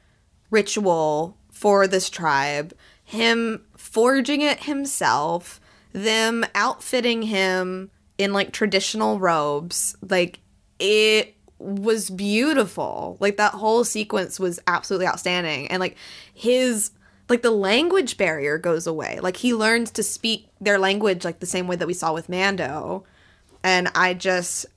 [0.49, 5.61] ritual for this tribe, him forging it himself,
[5.93, 10.39] them outfitting him in like traditional robes, like
[10.79, 13.17] it was beautiful.
[13.19, 15.67] Like that whole sequence was absolutely outstanding.
[15.67, 15.97] And like
[16.33, 16.91] his
[17.27, 19.19] like the language barrier goes away.
[19.21, 22.29] Like he learns to speak their language like the same way that we saw with
[22.29, 23.03] Mando.
[23.63, 24.67] And I just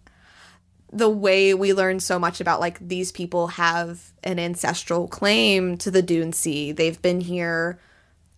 [0.93, 5.91] the way we learn so much about like these people have an ancestral claim to
[5.91, 6.73] the Dune Sea.
[6.73, 7.79] They've been here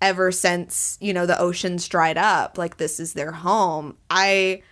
[0.03, 2.59] ever since, you know, the oceans dried up.
[2.59, 3.97] Like this is their home.
[4.11, 4.63] I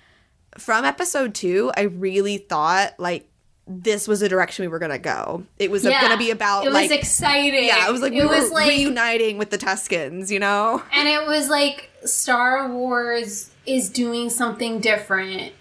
[0.56, 3.28] from episode 2, I really thought like
[3.70, 5.44] this was the direction we were gonna go.
[5.58, 6.00] It was Yeah.
[6.00, 7.64] gonna be about It was like exciting.
[7.64, 10.82] yeah, it was like we it were was like reuniting with the Tuskens, you know.
[10.92, 15.52] and it was like Star Wars is doing something different.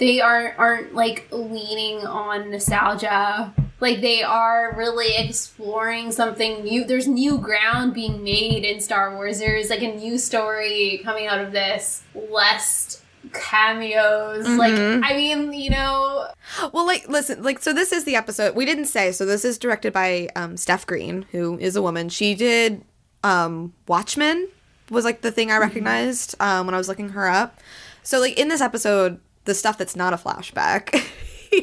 [0.00, 3.54] They aren't aren't like leaning on nostalgia.
[3.80, 6.84] Like they are really exploring something new.
[6.84, 9.38] There's new ground being made in Star Wars.
[9.38, 12.02] There's like a new story coming out of this.
[12.14, 14.46] Less cameos.
[14.48, 15.02] Like Mhm.
[15.04, 16.26] I mean, you know,
[16.72, 19.12] Well, like, listen, like, so this is the episode we didn't say.
[19.12, 22.08] So this is directed by um, Steph Green, who is a woman.
[22.08, 22.82] She did
[23.22, 24.48] um, Watchmen
[24.90, 27.60] was like the thing I recognized um, when I was looking her up.
[28.02, 31.04] So like in this episode, the stuff that's not a flashback,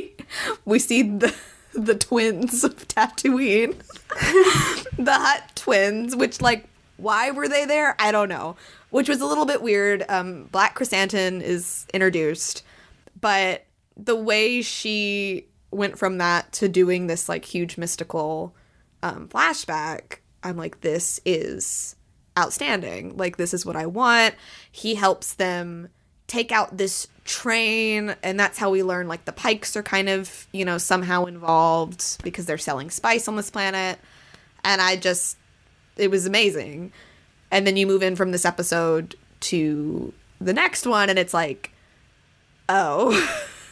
[0.66, 1.34] we see the
[1.74, 3.78] the twins of Tatooine,
[4.98, 7.96] the Hutt twins, which like why were they there?
[7.98, 8.58] I don't know.
[8.90, 10.04] Which was a little bit weird.
[10.10, 12.64] Um, Black Chrysanthemum is introduced,
[13.22, 18.54] but the way she went from that to doing this like huge mystical
[19.02, 21.96] um, flashback, I'm like, this is
[22.38, 23.16] outstanding.
[23.16, 24.36] Like, this is what I want.
[24.70, 25.88] He helps them
[26.28, 30.48] take out this train, and that's how we learn like the Pikes are kind of,
[30.52, 34.00] you know, somehow involved because they're selling spice on this planet.
[34.64, 35.38] And I just,
[35.98, 36.92] it was amazing.
[37.52, 41.72] And then you move in from this episode to the next one, and it's like,
[42.70, 43.14] oh,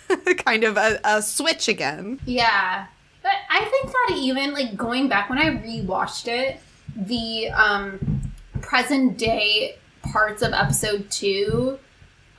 [0.37, 2.19] kind of a, a switch again.
[2.25, 2.85] Yeah.
[3.23, 6.59] But I think that even like going back when I rewatched it,
[6.95, 8.21] the um
[8.61, 11.77] present day parts of episode 2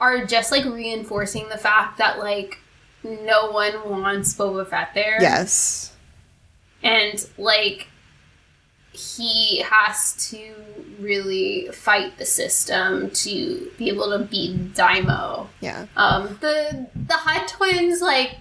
[0.01, 2.59] are just like reinforcing the fact that like
[3.05, 5.19] no one wants Boba Fett there.
[5.21, 5.93] Yes.
[6.83, 7.89] And like
[8.93, 10.55] he has to
[10.99, 15.49] really fight the system to be able to beat Daimyo.
[15.61, 15.87] Yeah.
[15.97, 18.37] Um, the the Hutt twins, like,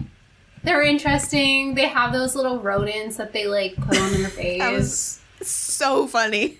[0.64, 1.74] they're interesting.
[1.74, 4.58] They have those little rodents that they like put on their face.
[4.60, 6.58] That was- So funny.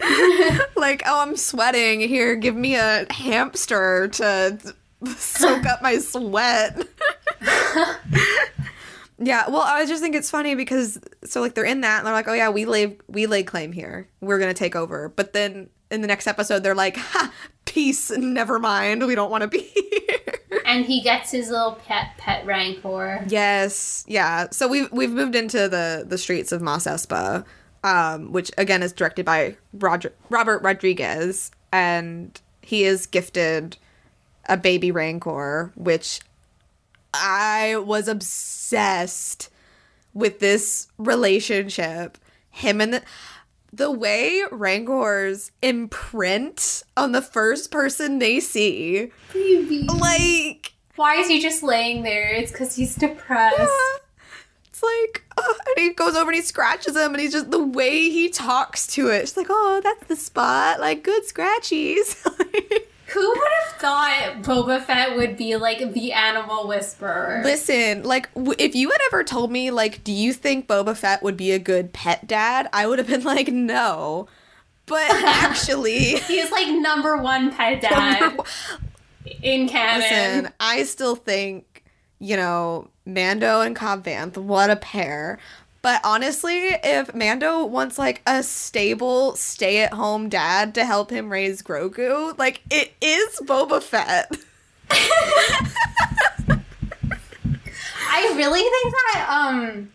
[0.76, 2.00] like, oh, I'm sweating.
[2.00, 4.74] Here, give me a hamster to
[5.16, 6.86] soak up my sweat.
[9.18, 12.14] yeah, well, I just think it's funny because so like they're in that and they're
[12.14, 14.08] like, oh yeah, we lay we lay claim here.
[14.20, 15.08] We're gonna take over.
[15.08, 17.32] But then in the next episode, they're like, ha,
[17.64, 19.06] peace, never mind.
[19.06, 20.60] We don't want to be here.
[20.66, 23.24] and he gets his little pet pet rancor.
[23.28, 24.48] Yes, yeah.
[24.50, 27.44] So we've we've moved into the the streets of Mos Espa,
[27.86, 33.76] um, which again is directed by Roger Robert Rodriguez, and he is gifted
[34.48, 36.20] a baby Rancor, which
[37.14, 39.50] I was obsessed
[40.14, 42.18] with this relationship.
[42.50, 43.02] Him and the
[43.72, 49.86] the way Rancors imprint on the first person they see, Baby.
[50.00, 52.34] like Why is he just laying there?
[52.34, 53.70] It's because he's depressed.
[54.76, 57.62] It's like, oh, and he goes over and he scratches him, and he's just the
[57.64, 59.22] way he talks to it.
[59.22, 60.80] It's like, oh, that's the spot.
[60.80, 62.22] Like, good scratchies.
[63.14, 67.40] Who would have thought Boba Fett would be like the animal whisperer?
[67.44, 71.22] Listen, like, w- if you had ever told me, like, do you think Boba Fett
[71.22, 72.68] would be a good pet dad?
[72.72, 74.26] I would have been like, no.
[74.86, 78.38] But actually, He's like number one pet dad
[79.42, 80.00] in canon.
[80.00, 81.84] listen, I still think,
[82.18, 85.38] you know, Mando and Cobb Vanth, what a pair.
[85.82, 91.30] But honestly, if Mando wants like a stable, stay at home dad to help him
[91.30, 94.36] raise Grogu, like it is Boba Fett.
[98.08, 99.90] I really think that um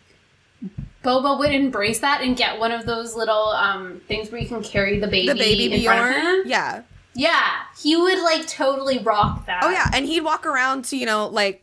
[1.04, 4.62] Boba would embrace that and get one of those little um things where you can
[4.62, 6.36] carry the baby, The baby in front of Bjorn.
[6.40, 6.42] him.
[6.46, 6.82] Yeah.
[7.14, 9.62] Yeah, he would like totally rock that.
[9.62, 11.61] Oh yeah, and he'd walk around to, you know, like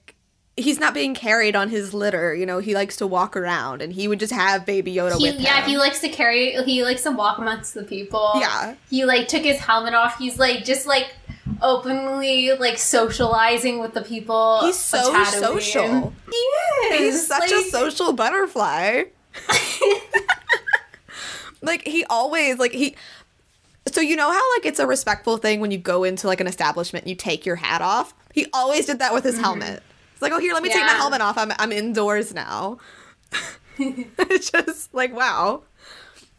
[0.60, 3.93] he's not being carried on his litter, you know, he likes to walk around and
[3.93, 5.41] he would just have baby Yoda He, with him.
[5.41, 6.51] yeah, he likes to carry.
[6.64, 8.34] He likes to walk amongst the people.
[8.36, 8.76] Yeah.
[8.89, 10.18] he like took his helmet off.
[10.18, 11.14] He's like just like
[11.62, 14.60] openly like socializing with the people.
[14.62, 16.14] He's so social.
[16.30, 16.99] He is.
[16.99, 19.03] He's such a social butterfly.
[21.62, 22.95] like he always like he
[23.88, 26.47] so you know how like it's a respectful thing when you go into like an
[26.47, 29.43] establishment and you take your hat off he always did that with his mm-hmm.
[29.43, 29.84] helmet
[30.20, 30.89] it's like oh here let me take my.
[30.89, 32.78] Helmet off i'm, I'm indoors now
[33.78, 35.63] it's just like wow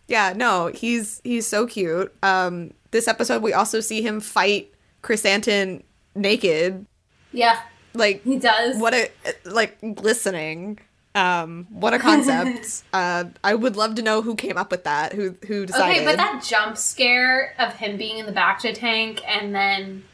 [0.06, 4.72] yeah no he's he's so cute um this episode we also see him fight
[5.02, 5.82] Chris chrysanthemum
[6.14, 6.84] naked
[7.32, 7.60] Yeah,
[7.94, 8.76] Like He does.
[8.78, 9.10] what a
[9.44, 10.78] like glistening.
[11.14, 12.84] Um, what a concept.
[12.92, 15.12] uh, I would love to know who came up with that.
[15.12, 15.96] Who who decided?
[15.96, 20.04] Okay, but that jump scare of him being in the back Bacta tank and then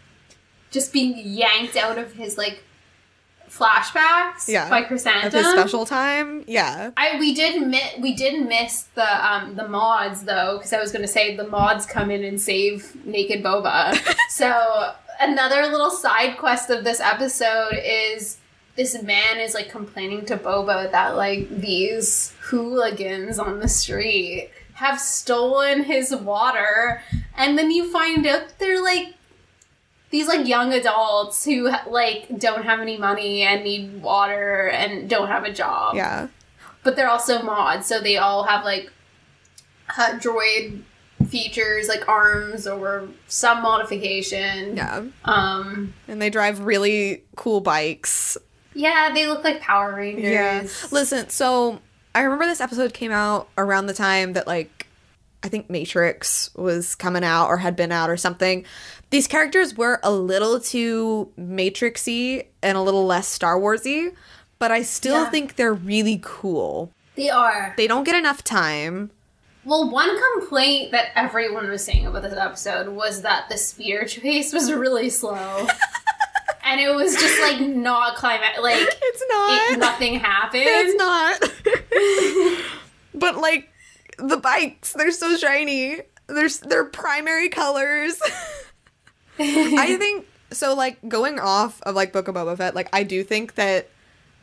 [0.70, 2.62] just being yanked out of his like
[3.48, 5.44] flashbacks yeah, by of Chrysanthemum.
[5.44, 6.44] his special time.
[6.46, 10.80] Yeah, I we did mi- we did miss the um the mods though because I
[10.80, 13.98] was gonna say the mods come in and save naked Boba.
[14.30, 18.38] so another little side quest of this episode is
[18.76, 25.00] this man is like complaining to Boba that like these hooligans on the street have
[25.00, 27.00] stolen his water,
[27.34, 29.14] and then you find out they're like
[30.10, 35.28] these like young adults who like don't have any money and need water and don't
[35.28, 36.28] have a job yeah,
[36.84, 38.90] but they're also mods, so they all have like
[39.98, 40.82] uh, droid
[41.28, 44.76] features like arms or some modification.
[44.76, 45.02] yeah.
[45.24, 48.36] Um, And they drive really cool bikes.
[48.74, 50.24] yeah, they look like Power Rangers.
[50.24, 50.66] Yeah.
[50.92, 51.80] Listen, so
[52.14, 54.86] I remember this episode came out around the time that like
[55.42, 58.64] I think Matrix was coming out or had been out or something.
[59.10, 64.12] These characters were a little too Matrixy and a little less Star Warsy,
[64.58, 65.30] but I still Yeah.
[65.30, 66.90] think they're really cool.
[67.14, 67.72] They are.
[67.76, 69.10] They don't get enough time.
[69.64, 74.52] Well, one complaint that everyone was saying about this episode was that the speeder chase
[74.52, 75.66] was really slow.
[76.64, 79.70] and it was just like not climate like It's not.
[79.72, 80.64] it, nothing happened.
[80.66, 82.64] it's not.
[83.14, 83.68] but like
[84.18, 86.00] the bikes, they're so shiny.
[86.26, 88.20] They're they're primary colors.
[89.38, 90.74] I think so.
[90.74, 93.88] Like going off of like Book of Boba Fett, like I do think that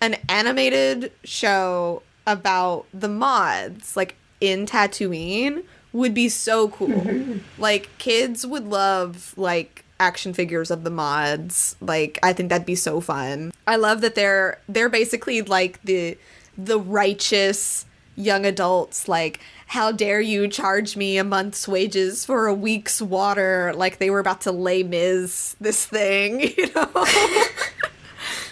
[0.01, 5.63] an animated show about the mods, like in Tatooine,
[5.93, 7.39] would be so cool.
[7.57, 11.75] like kids would love like action figures of the mods.
[11.79, 13.51] Like I think that'd be so fun.
[13.65, 16.17] I love that they're they're basically like the
[16.57, 17.85] the righteous
[18.15, 23.73] young adults like how dare you charge me a month's wages for a week's water
[23.75, 27.05] like they were about to lay Miz this thing, you know?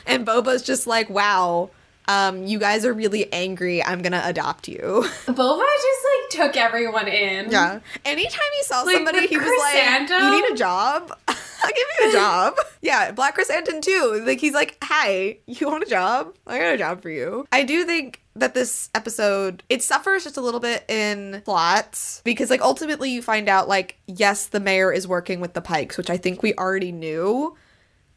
[0.06, 1.70] and Boba's just like, wow,
[2.08, 3.84] um, you guys are really angry.
[3.84, 4.80] I'm gonna adopt you.
[5.28, 6.06] Boba just
[6.40, 7.52] like took everyone in.
[7.52, 7.80] Yeah.
[8.04, 10.10] Anytime he saw Like, somebody, he was like?
[10.10, 11.16] "You need a job?
[11.28, 14.24] I'll give you a job." yeah, Black Chrysanthemum too.
[14.26, 16.36] Like he's like, "Hi, you want a job?
[16.48, 20.38] I got a job for you." I do think that this episode it suffers just
[20.38, 24.92] a little bit in plot because like ultimately you find out like yes, the mayor
[24.92, 27.56] is working with the Pikes, which I think we already knew.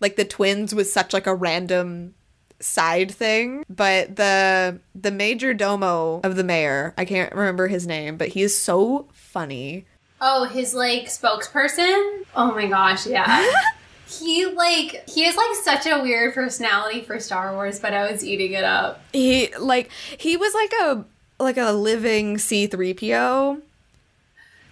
[0.00, 2.14] Like the twins was such like a random
[2.60, 8.16] side thing but the the major domo of the mayor i can't remember his name
[8.16, 9.84] but he is so funny
[10.26, 12.22] Oh, his like spokesperson?
[12.34, 13.46] Oh my gosh, yeah.
[14.18, 18.24] he like he has like such a weird personality for Star Wars, but I was
[18.24, 19.00] eating it up.
[19.12, 21.04] he like he was like a
[21.40, 23.60] like a living c3po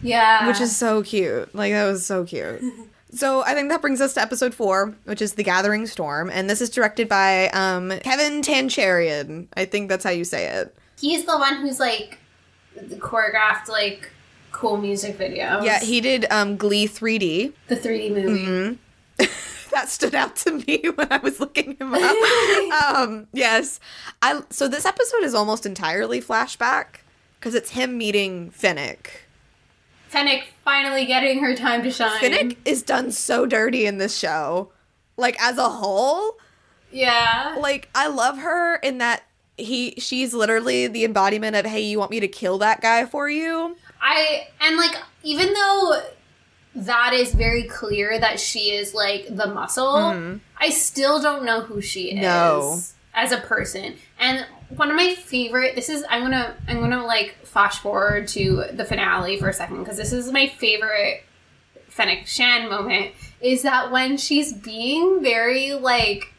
[0.00, 0.46] Yeah.
[0.48, 2.62] which is so cute like that was so cute
[3.14, 6.48] so i think that brings us to episode four which is the gathering storm and
[6.48, 11.24] this is directed by um kevin tancharoen i think that's how you say it he's
[11.26, 12.18] the one who's like
[12.98, 14.10] choreographed like
[14.52, 15.64] cool music videos.
[15.64, 18.46] yeah he did um glee 3d the 3D movie.
[18.46, 18.74] Mm-hmm.
[19.72, 22.82] that stood out to me when I was looking him up.
[22.84, 23.80] um, yes,
[24.20, 24.42] I.
[24.50, 27.00] So this episode is almost entirely flashback
[27.38, 29.26] because it's him meeting Fennec.
[30.08, 32.20] Fennec finally getting her time to shine.
[32.20, 34.70] Fennec is done so dirty in this show,
[35.16, 36.36] like as a whole.
[36.90, 37.56] Yeah.
[37.58, 39.22] Like I love her in that
[39.56, 43.28] he she's literally the embodiment of hey, you want me to kill that guy for
[43.28, 43.76] you?
[44.00, 46.02] I and like even though
[46.74, 51.80] that is very clear that she is like the muscle, I still don't know who
[51.80, 52.22] she is Mm-hmm.
[52.22, 52.80] No.
[53.14, 53.94] as a person.
[54.18, 54.46] And
[54.76, 58.84] one of my favorite this is I'm gonna I'm gonna like flash forward to the
[58.86, 61.22] finale for a second because this is my favorite
[61.88, 63.12] Fennec Shan moment
[63.42, 66.32] is that when she's being very like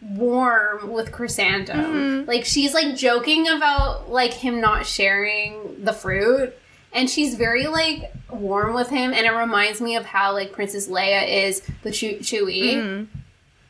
[0.00, 1.84] warm with Chrysanthemum.
[1.86, 2.28] Mm-hmm.
[2.28, 6.54] Like she's like joking about like him not sharing the fruit
[6.92, 10.88] and she's very like warm with him and it reminds me of how like Princess
[10.88, 12.74] Leia is with Chew- Chewie.
[12.74, 13.18] Mm-hmm.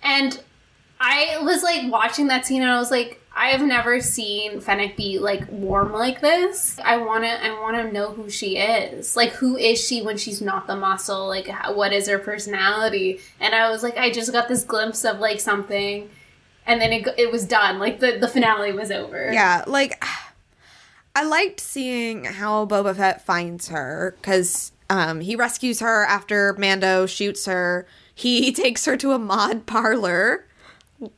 [0.03, 0.43] And
[1.01, 4.97] I was like watching that scene and I was like I have never seen Fennec
[4.97, 6.79] be like warm like this.
[6.85, 9.17] I want to I want to know who she is.
[9.17, 11.29] Like who is she when she's not the muscle?
[11.29, 13.21] Like how, what is her personality?
[13.39, 16.11] And I was like I just got this glimpse of like something
[16.67, 17.79] and then it, it was done.
[17.79, 19.33] Like the the finale was over.
[19.33, 20.05] Yeah, like
[21.19, 27.07] I liked seeing how Boba Fett finds her because um, he rescues her after Mando
[27.07, 27.87] shoots her.
[28.15, 30.47] He takes her to a mod parlor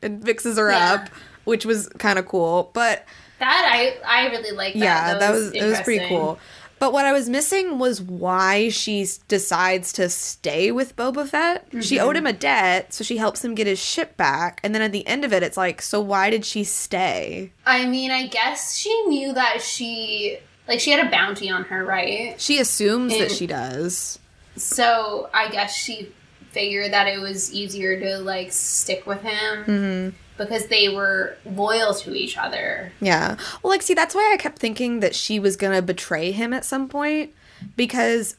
[0.01, 0.93] and fixes her Yeah.
[0.93, 1.09] up,
[1.43, 2.71] which was kind of cool.
[2.73, 3.05] But
[3.39, 4.79] That I I really like that.
[4.79, 6.39] yeah, that was it was pretty cool.
[6.81, 11.67] But what I was missing was why she decides to stay with Boba Fett.
[11.73, 12.03] She Mm-hmm.
[12.07, 14.59] owed him a debt, so she helps him get his ship back.
[14.63, 17.51] And then at the end of it, it's like, so why did she stay?
[17.67, 21.85] I mean, I guess she knew that she like she had a bounty on her,
[21.85, 22.41] right?
[22.41, 24.17] She assumes that she does.
[24.55, 26.11] So I guess she
[26.51, 30.15] figured that it was easier to like stick with him Mm-hmm.
[30.37, 32.91] because they were loyal to each other.
[33.01, 33.37] Yeah.
[33.63, 36.53] Well, like, see, that's why I kept thinking that she was going to betray him
[36.53, 37.31] at some point
[37.75, 38.35] because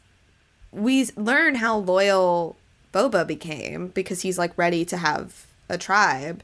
[0.73, 2.57] we learn how loyal
[2.93, 6.43] Boba became because he's like ready to have a tribe.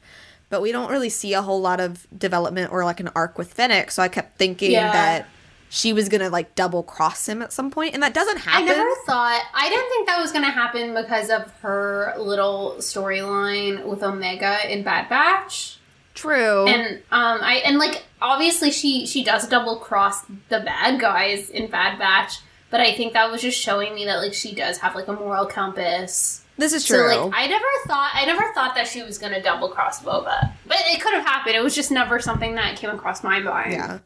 [0.49, 3.53] But we don't really see a whole lot of development or like an arc with
[3.53, 3.91] Fennec.
[3.91, 4.91] So I kept thinking Yeah.
[4.91, 5.27] that
[5.69, 8.67] she was to like double cross him at some point, And that doesn't happen.
[8.67, 13.85] I never thought I didn't think that was gonna happen because of her little storyline
[13.85, 15.77] with Omega in Bad Batch.
[16.15, 16.67] True.
[16.67, 21.69] And um I and like obviously she she does double cross the bad guys in
[21.69, 22.39] Bad Batch,
[22.71, 25.13] but I think that was just showing me that like she does have like a
[25.13, 26.43] moral compass.
[26.57, 27.09] this is true.
[27.09, 30.51] So like I never thought I never thought that she was gonna double cross Boba.
[30.65, 31.55] But it could have happened.
[31.55, 33.73] It was just never something that came across my mind.
[33.73, 33.99] Yeah.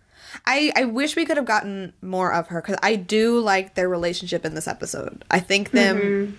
[0.45, 3.89] I, I wish we could have gotten more of her because I do like their
[3.89, 5.23] relationship in this episode.
[5.31, 6.33] I think them, Mm-hmm.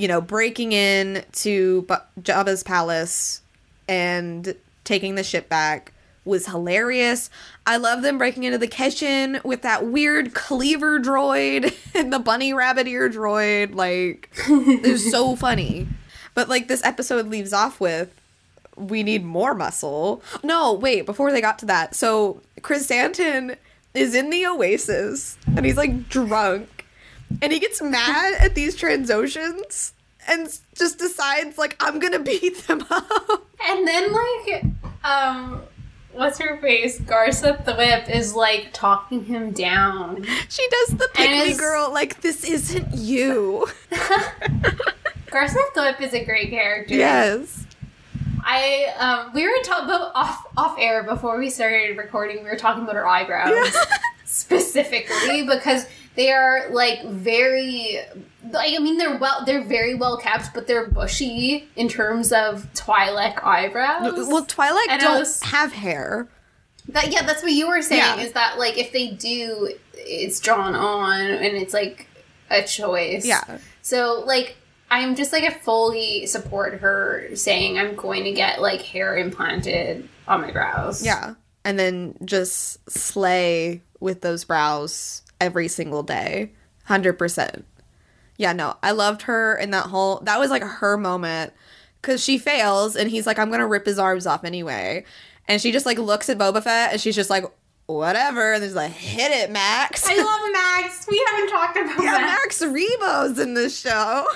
[0.00, 3.42] you know, breaking in to Bu- Jabba's palace
[3.88, 5.92] and taking the ship back
[6.24, 7.30] was hilarious.
[7.66, 12.52] I love them breaking into the kitchen with that weird cleaver droid and the bunny
[12.52, 13.74] rabbit ear droid.
[13.74, 15.88] Like, it was so funny.
[16.34, 18.14] But like this episode leaves off with
[18.88, 20.22] we need more muscle.
[20.42, 21.94] No, wait, before they got to that.
[21.94, 23.56] So Krrsantan
[23.94, 26.86] is in the Oasis and he's like drunk
[27.42, 29.92] and he gets mad at these Trandoshans
[30.28, 33.46] and just decides like I'm gonna beat them up.
[33.66, 34.64] And then like
[35.04, 35.62] um
[36.12, 37.00] what's her face?
[37.00, 40.24] Garsa the Whip is like talking him down.
[40.48, 43.68] She does the pick me girl like this isn't you.
[43.90, 46.94] Garsa the Whip is a great character.
[46.94, 47.59] Yes.
[48.50, 52.42] I um we were talking off off air before we started recording.
[52.42, 53.76] We were talking about her eyebrows
[54.24, 55.86] specifically because
[56.16, 58.00] they are like very
[58.50, 62.66] like I mean they're well they're very well kept, but they're bushy in terms of
[62.74, 64.28] Twi'lek eyebrows.
[64.28, 66.28] Well, Twilight and don't was- have hair.
[66.88, 68.00] That yeah, that's what you were saying.
[68.00, 68.24] Yeah.
[68.24, 72.08] Is that like if they do, it's drawn on and it's like
[72.50, 73.24] a choice.
[73.24, 73.58] Yeah.
[73.82, 74.56] So like
[74.90, 80.08] I'm just like I fully support her saying I'm going to get like hair implanted
[80.26, 81.04] on my brows.
[81.04, 81.34] Yeah.
[81.64, 86.50] And then just slay with those brows every single day.
[86.88, 87.62] 100%.
[88.36, 90.20] Yeah, no, I loved her in that whole.
[90.20, 91.52] That was like her moment
[92.00, 95.04] because she fails and he's like, I'm going to rip his arms off anyway.
[95.46, 97.44] And she just like looks at Boba Fett and she's just like,
[97.86, 98.54] whatever.
[98.54, 100.06] And there's like, hit it, Max.
[100.08, 101.06] I love Max.
[101.08, 102.60] We haven't talked about yeah, Max.
[102.60, 104.26] Max Rebo's in this show.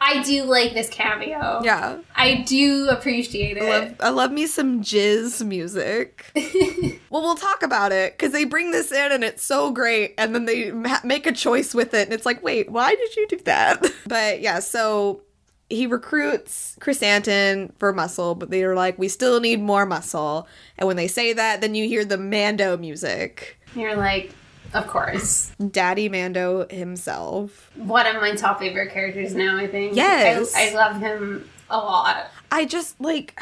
[0.00, 1.60] I do like this cameo.
[1.62, 1.98] Yeah.
[2.14, 3.62] I do appreciate it.
[3.62, 6.24] I love, I love me some jizz music.
[7.10, 10.34] well, we'll talk about it because they bring this in and it's so great, and
[10.34, 13.26] then they ma- make a choice with it, and it's like, wait, why did you
[13.28, 13.84] do that?
[14.06, 15.22] but yeah, so
[15.68, 20.48] he recruits Chrysanthemum for muscle, but they're like, we still need more muscle.
[20.78, 24.34] And when they say that, then you hear the Mando music, You're like,
[24.74, 25.52] of course.
[25.70, 27.70] Daddy Mando himself.
[27.76, 29.96] One of my top favorite characters now, I think.
[29.96, 30.54] Yes.
[30.54, 32.30] I, I love him a lot.
[32.52, 33.40] I just like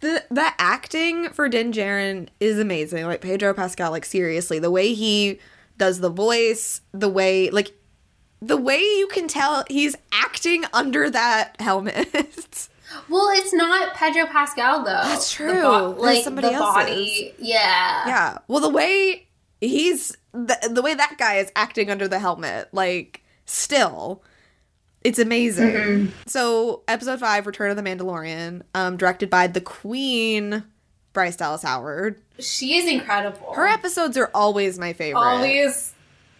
[0.00, 3.06] the the acting for Din Djarin is amazing.
[3.06, 5.38] Like Pedro Pascal, like seriously, the way he
[5.78, 7.72] does the voice, the way like
[8.42, 12.68] the way you can tell he's acting under that helmet.
[13.08, 14.84] Well, it's not Pedro Pascal though.
[15.02, 15.60] That's The true.
[15.62, 17.34] bo- like somebody the body.
[17.36, 18.06] Yeah.
[18.06, 18.38] yeah.
[18.46, 19.25] Well, the way
[19.60, 24.22] he's the, the way that guy is acting under the helmet, like still
[25.06, 26.10] it's amazing.
[26.26, 30.64] So, episode 5 Return of the Mandalorian, um directed by the Queen
[31.12, 32.20] Bryce Dallas Howard.
[32.40, 33.52] She is incredible.
[33.54, 35.20] Her episodes are always my favorite.
[35.20, 35.94] always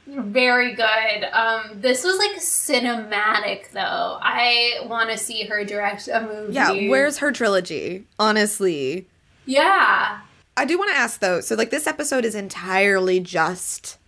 [0.06, 1.24] very good.
[1.32, 4.18] Um, this was like cinematic though.
[4.20, 6.52] I want to see her direct a movie.
[6.52, 8.06] Yeah, where's her trilogy?
[8.18, 9.08] Honestly.
[9.44, 10.20] Yeah.
[10.57, 13.98] I do want to ask though, so like this episode is entirely just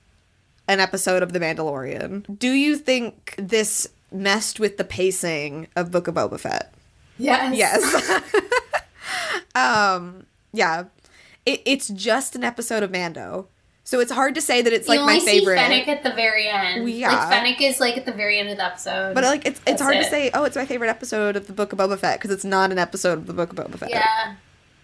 [0.66, 2.38] an episode of The Mandalorian.
[2.38, 6.72] Do you think this messed with the pacing of Book of Boba Fett?
[7.18, 7.55] Yes.
[7.57, 8.22] Yes.
[9.55, 10.84] um, yeah.
[11.44, 13.49] It, it's just an episode of Mando.
[13.84, 15.57] So it's hard to say that it's You like my only see favorite.
[15.57, 16.90] Fennec at the very end.
[16.90, 17.11] Yeah.
[17.11, 19.14] Like Fennec is like at the very end of the episode.
[19.14, 21.55] but like it's it's That's hard to say, oh, it's my favorite episode of the
[21.55, 23.90] Book of Boba Fett because it's not an episode of the Book of Boba Fett.
[23.90, 24.34] Yeah.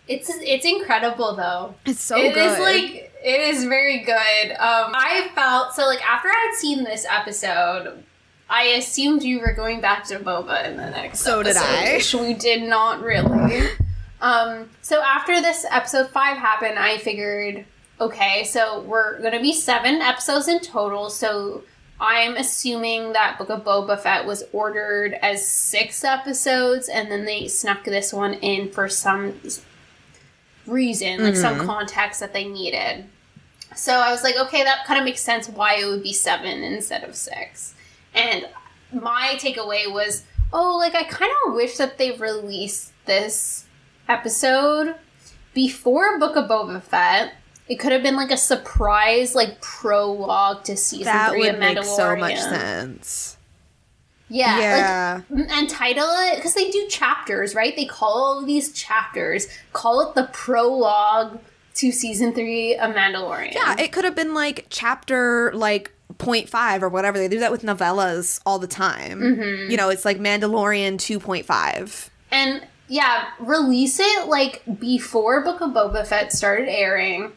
[0.07, 1.75] It's it's incredible though.
[1.87, 2.53] It's so It good.
[2.53, 4.51] is like it is very good.
[4.53, 8.03] Um I felt so like after I had seen this episode,
[8.51, 11.95] I assumed you were going back to Boba in the next So did I.
[11.95, 13.69] Which we did not really.
[14.21, 17.65] um so after this episode five happened, I figured,
[17.99, 21.63] okay, so we're gonna be seven episodes in total, so
[21.99, 27.47] I'm assuming that Book of Boba Fett was ordered as six episodes, and then they
[27.49, 29.41] snuck this one in for some
[30.67, 31.67] reason, like some mm-hmm.
[31.67, 33.05] context that they needed.
[33.75, 36.63] So I was like, okay, that kind of makes sense why it would be seven
[36.63, 37.75] instead of six.
[38.15, 38.49] And
[38.93, 43.67] my takeaway was, oh, like I kind of wish that they released this
[44.09, 44.95] episode
[45.53, 47.35] before Book of Boba Fett.
[47.67, 51.61] It could have been like a surprise, like prologue to season that three would of
[51.61, 51.97] make Mandalorian.
[51.97, 53.39] so much sense.
[54.35, 55.21] Yeah, Yeah.
[55.31, 57.75] like and title it because they do chapters, right?
[57.77, 59.47] They call these chapters.
[59.73, 61.39] Call it the prologue
[61.75, 63.55] to season three of Mandalorian.
[63.55, 67.19] Yeah, it could have been like chapter like 0.5 or whatever.
[67.19, 69.21] They do that with novellas all the time.
[69.21, 69.71] Mm-hmm.
[69.71, 72.11] You know, it's like Mandalorian 2.5.
[72.31, 77.33] and yeah, release it like before Book of Boba Fett started airing.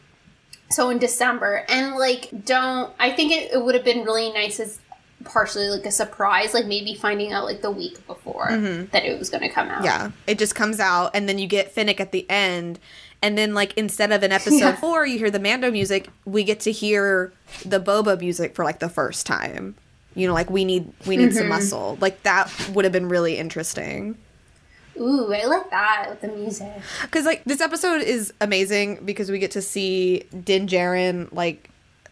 [0.70, 2.91] So in December, and like don't.
[3.00, 4.80] I think it, it would have been really nice as
[5.24, 8.47] partially like a surprise, like maybe finding out like the week before
[8.91, 9.78] that it was going to come out.
[9.78, 9.86] Mm-hmm.
[9.86, 12.80] Yeah, it just comes out, and then you get Fennec at the end,
[13.22, 14.76] and then like instead of an episode Yeah.
[14.76, 16.09] four, you hear the Mando music.
[16.26, 17.32] We get to hear
[17.65, 19.76] the Boba music for like the first time.
[20.15, 21.38] You know, like we need we need Mm-hmm.
[21.38, 21.97] some muscle.
[22.01, 24.18] Like that would have been really interesting.
[24.99, 26.72] Ooh, I like that with the music.
[27.03, 31.70] Because like this episode is amazing because we get to see Din Djarin like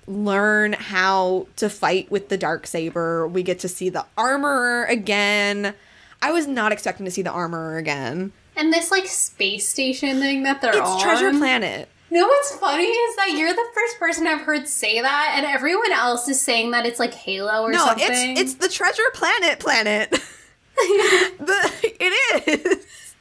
[0.08, 3.28] learn how to fight with the dark saber.
[3.28, 5.74] We get to see the armorer again.
[6.22, 8.32] I was not expecting to see the armorer again.
[8.56, 11.02] And this like space station thing that they're It's on.
[11.02, 11.90] Treasure Planet.
[12.12, 15.46] You know what's funny is that you're the first person I've heard say that, and
[15.46, 18.06] everyone else is saying that it's like Halo or No, something.
[18.10, 20.12] it's it's the Treasure Planet planet.
[20.76, 23.16] the it is.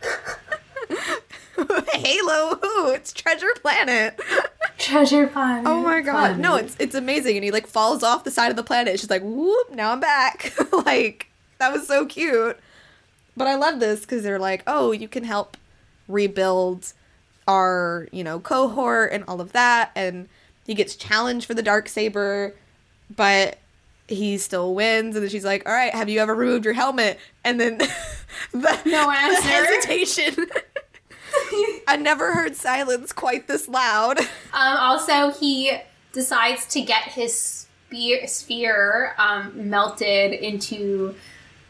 [1.95, 4.20] Halo, ooh, it's Treasure Planet.
[4.85, 5.64] Treasure Planet.
[5.66, 6.39] Oh my god.
[6.39, 7.37] No, it's it's amazing.
[7.37, 9.01] And he like falls off the side of the planet.
[9.01, 10.53] She's like, whoop, now I'm back.
[10.85, 11.28] like,
[11.59, 12.59] that was so cute.
[13.37, 15.57] But I love this because they're like, oh, you can help
[16.07, 16.93] rebuild
[17.49, 19.91] our, you know, cohort and all of that.
[19.97, 20.28] And
[20.66, 22.55] he gets challenged for the dark saber,
[23.14, 23.59] but
[24.07, 25.16] he still wins.
[25.16, 27.18] And then she's like, all right, have you ever removed your helmet?
[27.43, 27.78] And then
[28.53, 29.49] the, No the answer.
[29.49, 30.47] hesitation.
[31.89, 34.18] I never heard silence quite this loud.
[34.55, 35.72] Um, also, he
[36.12, 41.12] decides to get his spear, sphere um, melted into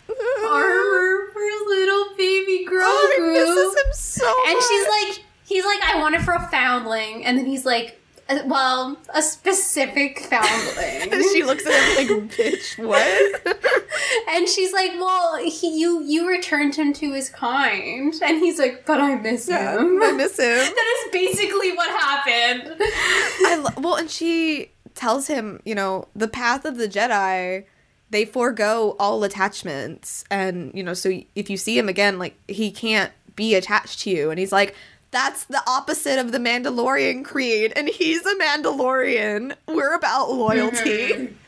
[0.09, 2.83] armor for little baby Grogu.
[2.83, 4.65] Oh, misses him so and much.
[4.69, 7.25] she's like, he's like, I want it for a foundling.
[7.25, 7.99] And then he's like,
[8.29, 11.22] uh, well, a specific foundling.
[11.35, 13.47] She looks at him like, bitch, what?
[14.31, 18.14] and she's like, well, he, you you returned him to his kind.
[18.22, 20.03] And he's like, but I miss yeah, him.
[20.03, 20.47] I miss him.
[20.57, 22.77] that is basically what happened.
[22.81, 27.64] I lo- well, and she tells him, you know, the path of the Jedi,
[28.11, 32.70] they forego all attachments, and you know, so if you see him again, like he
[32.70, 34.75] can't be attached to you, and he's like.
[35.15, 39.55] That's the opposite of the Mandalorian creed, and he's a Mandalorian.
[39.69, 41.37] We're about loyalty.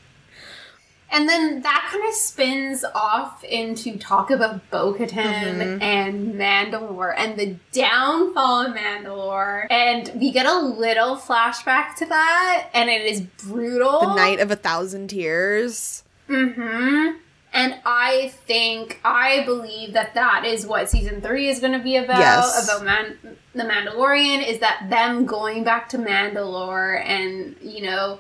[1.08, 7.38] And then that kind of spins off into talk about Bo Katan and Mandalore and
[7.38, 9.68] the downfall of Mandalore.
[9.70, 14.00] And we get a little flashback to that, and it is brutal.
[14.00, 16.02] The night of a thousand tears.
[16.28, 17.18] Mm-hmm.
[17.56, 21.96] And I think, I believe that that is what season three is going to be
[21.96, 22.18] about.
[22.18, 22.68] Yes.
[22.68, 23.18] About Man-
[23.54, 28.18] the Mandalorian is that them going back to Mandalore and you know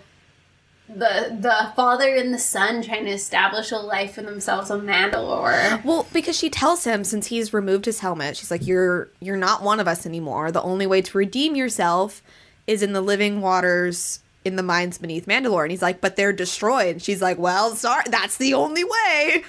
[0.88, 5.84] the the father and the son trying to establish a life for themselves on Mandalore.
[5.84, 9.62] Well, because she tells him since he's removed his helmet, she's like, "You're you're not
[9.62, 10.50] one of us anymore.
[10.50, 12.22] The only way to redeem yourself
[12.66, 16.32] is in the living waters in the mines beneath Mandalore." And he's like, "But they're
[16.32, 19.44] destroyed." And she's like, "Well, sorry, that's the only way."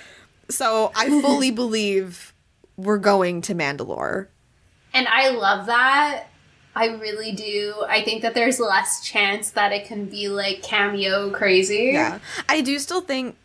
[0.49, 2.33] So I fully believe
[2.77, 4.27] we're going to Mandalore.
[4.93, 6.27] And I love that.
[6.75, 7.73] I really do.
[7.89, 11.89] I think that there's less chance that it can be like cameo crazy.
[11.93, 13.35] Yeah, I do still think.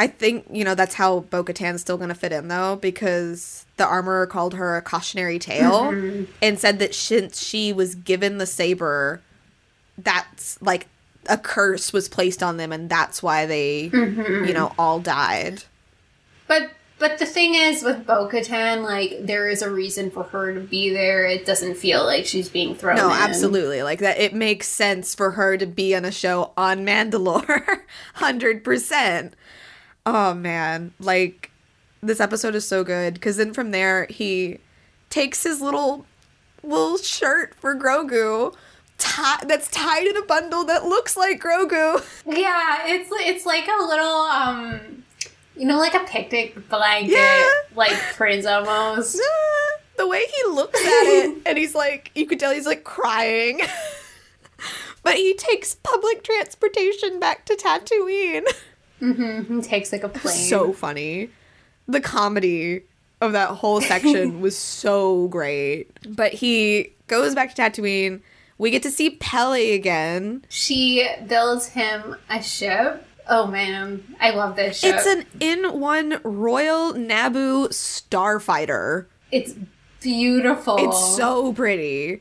[0.00, 3.86] I think you know that's how Bo Katan's still gonna fit in though, because the
[3.86, 6.24] armorer called her a cautionary tale mm-hmm.
[6.42, 9.22] and said that since she was given the saber,
[9.96, 10.88] that's like
[11.30, 14.44] a curse was placed on them and that's why they Mm-hmm.
[14.46, 15.64] you know all died.
[16.48, 20.52] But but the thing is with Bo Katan, like there is a reason for her
[20.52, 21.24] to be there.
[21.24, 22.96] It doesn't feel like she's being thrown.
[22.96, 23.16] No, in.
[23.16, 23.82] absolutely.
[23.82, 27.80] Like that it makes sense for her to be on a show on Mandalore.
[28.16, 29.32] 100%.
[30.04, 31.50] Oh man, like
[32.02, 34.58] this episode is so good cuz then from there he
[35.10, 36.04] takes his little
[36.62, 38.54] little shirt for Grogu
[39.00, 42.02] ti- that's tied in a bundle that looks like Grogu.
[42.26, 45.02] Yeah, it's it's like a little um,
[45.56, 47.48] you know, like a picnic blanket, Yeah.
[47.74, 49.20] like prince almost.
[49.96, 53.60] the way he looks at it and he's like you could tell he's like crying.
[55.02, 58.46] but he takes public transportation back to Tatooine.
[59.00, 59.56] Mm-hmm.
[59.56, 60.34] He takes like a plane.
[60.34, 61.30] so funny.
[61.88, 62.82] The comedy
[63.20, 65.90] of that whole section was so great.
[66.08, 68.20] But he goes back to Tatooine.
[68.60, 70.44] We get to see Peli again.
[70.50, 73.06] she builds him a ship.
[73.26, 74.96] Oh man, I love this ship.
[74.96, 79.06] It's an in one Royal Naboo starfighter.
[79.32, 79.54] it's
[80.02, 80.76] beautiful.
[80.78, 82.20] It's so pretty.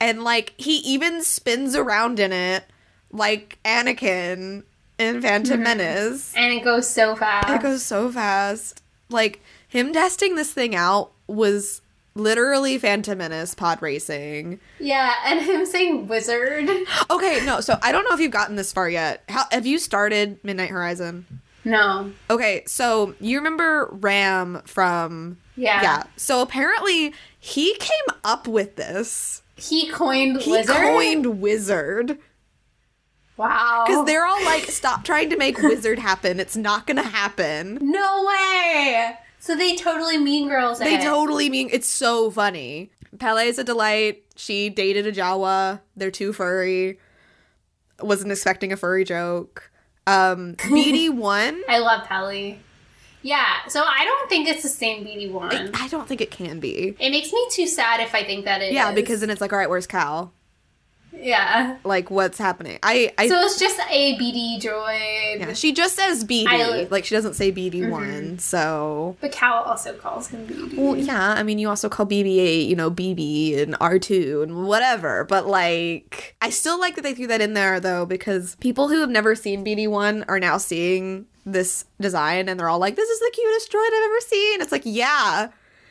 [0.00, 2.64] And like he even spins around in it
[3.10, 4.62] like Anakin
[4.98, 5.64] in Phantom mm-hmm.
[5.64, 6.32] Menace.
[6.36, 7.50] and it goes so fast.
[7.50, 8.84] It goes so fast.
[9.10, 11.81] Like him testing this thing out was
[12.14, 14.60] literally Phantom Menace pod racing.
[14.78, 16.68] yeah, and him saying wizard.
[17.10, 19.22] Okay, no, so I don't know if you've gotten this far yet.
[19.28, 21.26] How have you started Midnight Horizon?
[21.64, 22.12] No.
[22.28, 25.80] Okay, so you remember Ram from Yeah.
[25.82, 26.02] Yeah.
[26.16, 29.42] So apparently he came up with this.
[29.56, 30.44] He coined wizard.
[30.44, 30.76] He wizard.
[30.76, 32.18] coined wizard.
[33.36, 33.84] wow.
[33.86, 36.40] Because they're all like, stop trying to make wizard happen.
[36.40, 37.78] It's not gonna happen.
[37.80, 39.16] no way.
[39.42, 40.78] So they totally mean girls.
[40.78, 41.02] They it.
[41.02, 42.92] totally mean it's so funny.
[43.18, 44.22] Peli is a delight.
[44.36, 45.80] She dated a Jawa.
[45.96, 47.00] They're too furry.
[48.00, 49.72] Wasn't expecting a furry joke.
[50.06, 51.60] Um, BD one.
[51.68, 52.60] I love Peli.
[53.22, 53.66] Yeah.
[53.66, 55.72] So I don't think it's the same BD one.
[55.74, 56.94] I don't think it can be.
[57.00, 58.94] It makes me too sad if I think that it Yeah, is.
[58.94, 60.32] because then it's like, all right, where's Cal?
[61.12, 61.76] Yeah.
[61.84, 62.78] Like, what's happening?
[62.82, 65.40] I, I, So it's just a BD droid.
[65.40, 66.46] yeah, she just says BD.
[66.48, 68.02] I- like, she doesn't say BD one.
[68.04, 68.36] Mm-hmm.
[68.38, 70.76] So, But Cal also calls him BD.
[70.76, 71.30] well, yeah.
[71.32, 75.24] I mean, you also call BB-8, you know, BB and R2 and whatever.
[75.24, 79.00] But like, I still like that they threw that in there though, because people who
[79.00, 83.08] have never seen BD one are now seeing this design and they're all like, "This
[83.10, 85.48] is the cutest droid I've ever seen." It's like, yeah,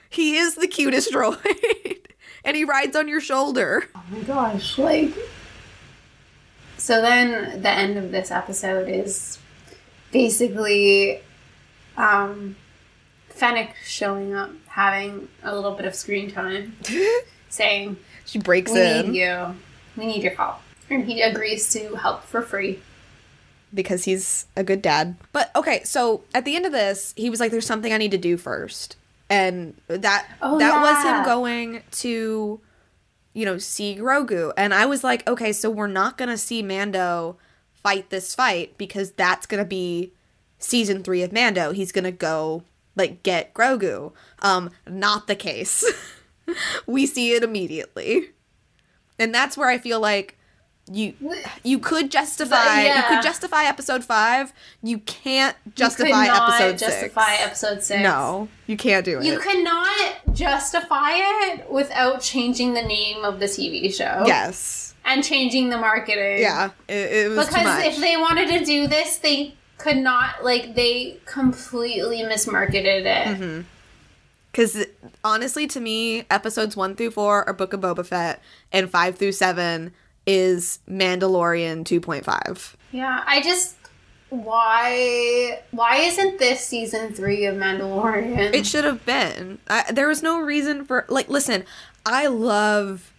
[0.10, 1.98] he is the cutest droid,
[2.44, 3.88] and he rides on your shoulder.
[3.96, 5.14] Oh my gosh, like.
[6.78, 9.38] So then the end of this episode is
[10.12, 11.22] basically
[11.98, 12.56] um,
[13.30, 16.76] Fennec showing up, having a little bit of screen time,
[17.50, 19.56] saying, She breaks We in need you.
[19.96, 20.58] We need your help.
[20.90, 22.80] And he agrees to help for free.
[23.74, 25.16] because he's a good dad.
[25.32, 28.12] But okay, so at the end of this, he was like, "There's something I need
[28.12, 28.98] to do first.
[29.32, 32.60] And that Oh, that was him going to,
[33.34, 37.38] you know, see Grogu, and I was like, okay, so we're not gonna see Mando
[37.74, 40.12] fight this fight because that's gonna be
[40.60, 41.72] season three of Mando.
[41.72, 42.64] He's gonna go
[42.96, 44.12] like get Grogu.
[44.40, 45.90] Um, not the case.
[46.86, 48.32] we see it immediately,
[49.18, 50.38] and that's where I feel like
[50.90, 51.14] you
[51.64, 54.52] you could justify you could justify episode five.
[54.82, 57.46] You can't justify you episode justify six.
[57.46, 58.02] episode six.
[58.02, 59.26] No, you can't do it.
[59.26, 64.24] You cannot justify it without changing the name of the TV show.
[64.26, 64.88] yes.
[65.04, 66.42] And changing the marketing.
[66.42, 66.70] Yeah.
[66.88, 71.20] It, it was Because if they wanted to do this, they could not, like, they
[71.26, 73.28] completely mismarketed it.
[73.28, 73.62] Mm-hmm.
[74.52, 74.86] Because
[75.24, 79.32] honestly, to me, episodes one through four are Book of Boba Fett, and five through
[79.32, 79.92] seven
[80.32, 82.76] is Mandalorian 2.5.
[82.92, 83.76] Yeah, I just.
[84.30, 88.54] Why why isn't this season three of Mandalorian?
[88.54, 89.60] It should have been.
[89.68, 91.28] I, there was no reason for like.
[91.28, 91.66] Listen,
[92.06, 93.12] I love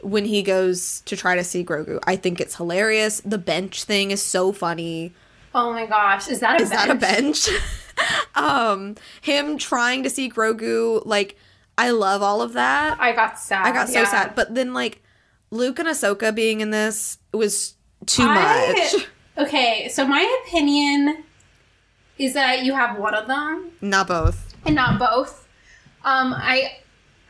[0.00, 2.00] when he goes to try to see Grogu.
[2.08, 3.20] I think it's hilarious.
[3.20, 5.12] The bench thing is so funny.
[5.54, 7.48] oh my gosh, is that a Is that a bench?
[8.34, 11.36] um, him trying to see Grogu, like
[11.78, 13.00] I love all of that.
[13.00, 13.64] I got sad.
[13.64, 14.10] I got so yeah.
[14.10, 14.34] sad.
[14.34, 15.02] But then like
[15.52, 17.74] Luke and Ahsoka being in this was
[18.06, 19.06] too I- much.
[19.38, 21.24] Okay, so my opinion
[22.18, 24.54] is that you have one of them Not both.
[24.66, 25.48] and not both.
[26.04, 26.72] Um, I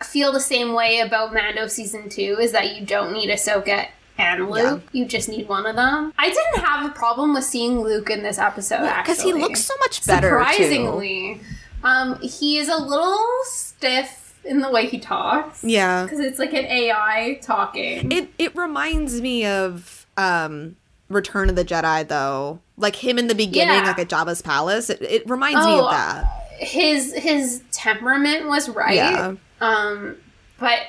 [0.02, 2.36] feel the same way about Mando season two.
[2.40, 3.86] Is that you don't need Ahsoka
[4.18, 4.82] and Luke.
[4.90, 6.12] You just need one of them.
[6.18, 9.74] I didn't have a problem with seeing Luke in this episode Because he looks so
[9.78, 10.30] much better.
[10.30, 11.40] surprisingly.
[11.84, 16.02] Um, he is a little stiff in the way he talks Yeah.
[16.04, 18.10] because it's like an AI talking.
[18.12, 20.76] It it reminds me of um
[21.08, 22.60] Return of the Jedi though.
[22.78, 23.82] Like him in the beginning, Yeah.
[23.86, 24.88] like at Jabba's palace.
[24.90, 26.24] It, it reminds me Oh, of that.
[26.58, 28.94] his his temperament was right.
[28.96, 29.34] Yeah.
[29.60, 30.16] Um,
[30.58, 30.80] but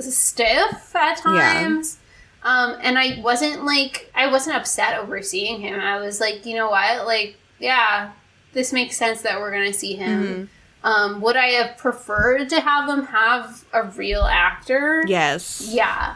[0.00, 1.98] stiff at times.
[2.42, 5.78] Um, and I wasn't like I wasn't upset over seeing him.
[5.80, 7.06] I was like, you know what?
[7.06, 8.12] Like, yeah,
[8.52, 10.22] this makes sense that we're gonna see him.
[10.24, 10.44] Mm-hmm.
[10.88, 15.04] Um, would I have preferred to have them have a real actor?
[15.06, 15.68] Yes.
[15.70, 16.14] Yeah.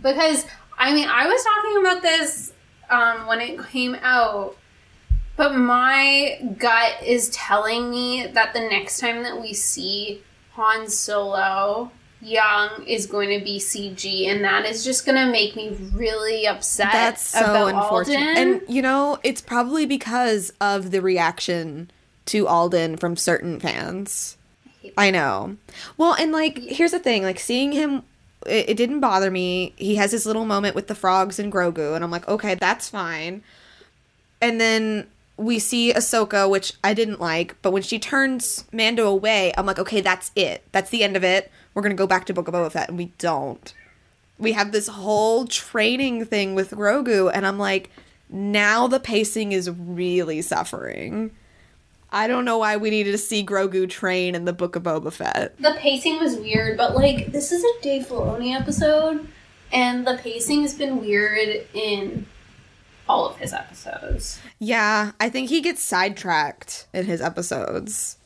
[0.00, 0.46] Because
[0.78, 2.52] I mean, I was talking about this
[2.90, 4.56] um, when it came out,
[5.36, 10.22] but my gut is telling me that the next time that we see
[10.52, 11.90] Han Solo
[12.20, 16.46] young is going to be CG, and that is just going to make me really
[16.46, 16.92] upset.
[16.92, 18.28] That's so about unfortunate.
[18.28, 18.36] Alden.
[18.36, 21.90] And you know, it's probably because of the reaction
[22.28, 24.36] to Alden from certain fans.
[24.96, 25.56] I know.
[25.96, 28.02] Well, and like here's the thing, like seeing him
[28.46, 29.74] it, didn't bother me.
[29.76, 32.88] He has his little moment with the frogs and Grogu and I'm like, "Okay, that's
[32.88, 33.42] fine."
[34.40, 39.52] And then we see Ahsoka, which I didn't like, but when she turns Mando away,
[39.56, 40.64] I'm like, "Okay, that's it.
[40.72, 41.50] That's the end of it.
[41.74, 43.74] We're to go back to Book of Boba Fett." And we don't
[44.38, 47.90] we have this whole training thing with Grogu, and I'm like,
[48.30, 51.32] now the pacing is really suffering.
[52.10, 55.12] I don't know why we needed to see Grogu train in the Book of Boba
[55.12, 55.56] Fett.
[55.58, 59.28] the pacing was weird, but like this is a Dave Filoni episode,
[59.72, 62.26] and the pacing has been weird in
[63.08, 64.40] all of his episodes.
[64.58, 68.16] Yeah, I think he gets sidetracked in his episodes,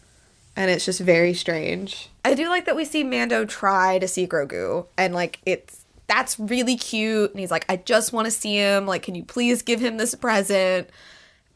[0.57, 2.09] and it's just very strange.
[2.25, 6.39] I do like that we see Mando try to see Grogu, and like it's that's
[6.39, 7.31] really cute.
[7.31, 8.87] And he's like, I just want to see him.
[8.87, 10.89] Like, can you please give him this present?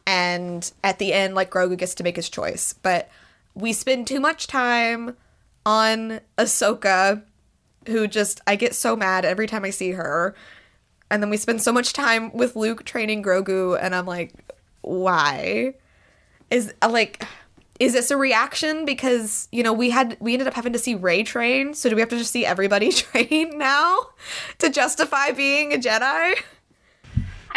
[0.07, 3.11] And at the end, like Grogu gets to make his choice, but
[3.55, 5.17] we spend too much time
[5.65, 7.23] on Ahsoka,
[7.87, 10.35] who just I get so mad every time I see her.
[11.11, 14.33] And then we spend so much time with Luke training Grogu, and I'm like,
[14.83, 15.75] why?
[16.51, 17.25] Is uh, like,
[17.79, 20.95] is this a reaction because you know we had we ended up having to see
[20.95, 23.99] Rey train, so do we have to just see everybody train now
[24.59, 26.35] to justify being a Jedi?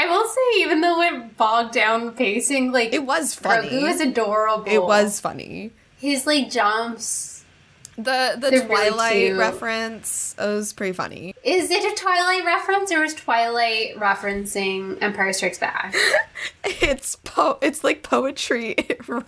[0.01, 3.67] I will say, even though it bogged down the pacing, like It was funny.
[3.69, 4.63] Grogu is adorable.
[4.67, 5.71] it was funny.
[5.97, 7.35] his like jumps.
[7.97, 9.37] The the They're really Twilight cute.
[9.37, 11.35] reference it was pretty funny.
[11.43, 15.93] Is it a Twilight reference, or is Twilight referencing Empire Strikes Back?
[16.63, 19.25] It's po it's like poetry it rhymes.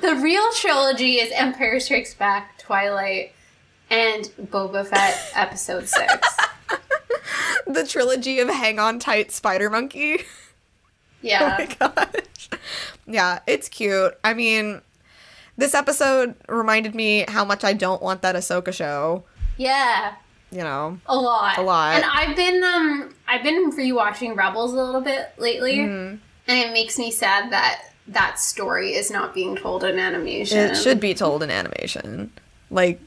[0.00, 3.32] the real trilogy is Empire Strikes Back, Twilight,
[3.90, 6.36] and Boba Fett Episode Six.
[7.66, 10.18] The trilogy of Hang On Tight Spider Monkey.
[11.22, 11.56] Yeah.
[11.58, 12.50] Oh my gosh.
[13.06, 14.12] Yeah, it's cute.
[14.22, 14.82] I mean,
[15.56, 19.24] this episode reminded me how much I don't want that Ahsoka show.
[19.56, 20.16] Yeah.
[20.50, 21.56] You know, A lot.
[21.56, 21.94] A lot.
[21.94, 25.78] And I've been um I've been rewatching Rebels a little bit lately.
[25.78, 26.16] Mm-hmm.
[26.46, 30.58] And it makes me sad that that story is not being told in animation.
[30.58, 32.32] it should be told in animation.
[32.70, 33.00] Like,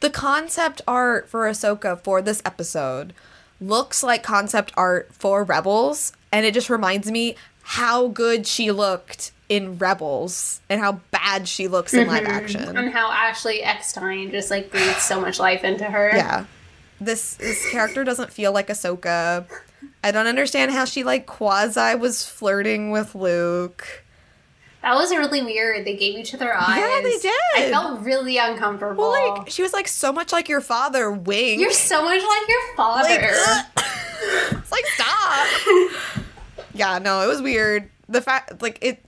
[0.00, 3.12] the concept art for Ahsoka for this episode
[3.60, 9.32] looks like concept art for Rebels, and it just reminds me how good she looked
[9.48, 12.32] in Rebels and how bad she looks in live mm-hmm.
[12.32, 12.76] action.
[12.76, 16.12] And how Ashley Eckstein just like breathes so much life into her.
[16.14, 16.44] Yeah.
[17.00, 19.46] This this character doesn't feel like Ahsoka.
[20.04, 24.04] I don't understand how she like quasi was flirting with Luke.
[24.82, 25.84] That was really weird.
[25.84, 26.78] They gave each other eyes.
[26.78, 27.34] Yeah, they did.
[27.56, 29.10] I felt really uncomfortable.
[29.10, 31.60] Well, like she was like so much like your father, Wink.
[31.60, 33.08] You're so much like your father.
[33.08, 33.66] like,
[34.52, 35.46] it's like stop.
[36.74, 37.90] yeah, no, it was weird.
[38.08, 39.04] The fact, like it,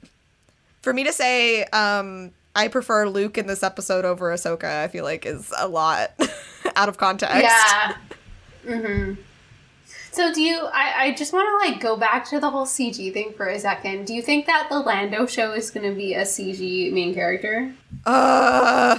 [0.82, 4.82] for me to say, um, I prefer Luke in this episode over Ahsoka.
[4.82, 6.10] I feel like is a lot
[6.76, 7.36] out of context.
[7.42, 7.96] Yeah.
[8.66, 9.14] hmm
[10.12, 10.68] So do you?
[10.72, 13.58] I, I just want to like go back to the whole CG thing for a
[13.58, 14.06] second.
[14.06, 17.74] Do you think that the Lando show is going to be a CG main character?
[18.04, 18.98] Uh,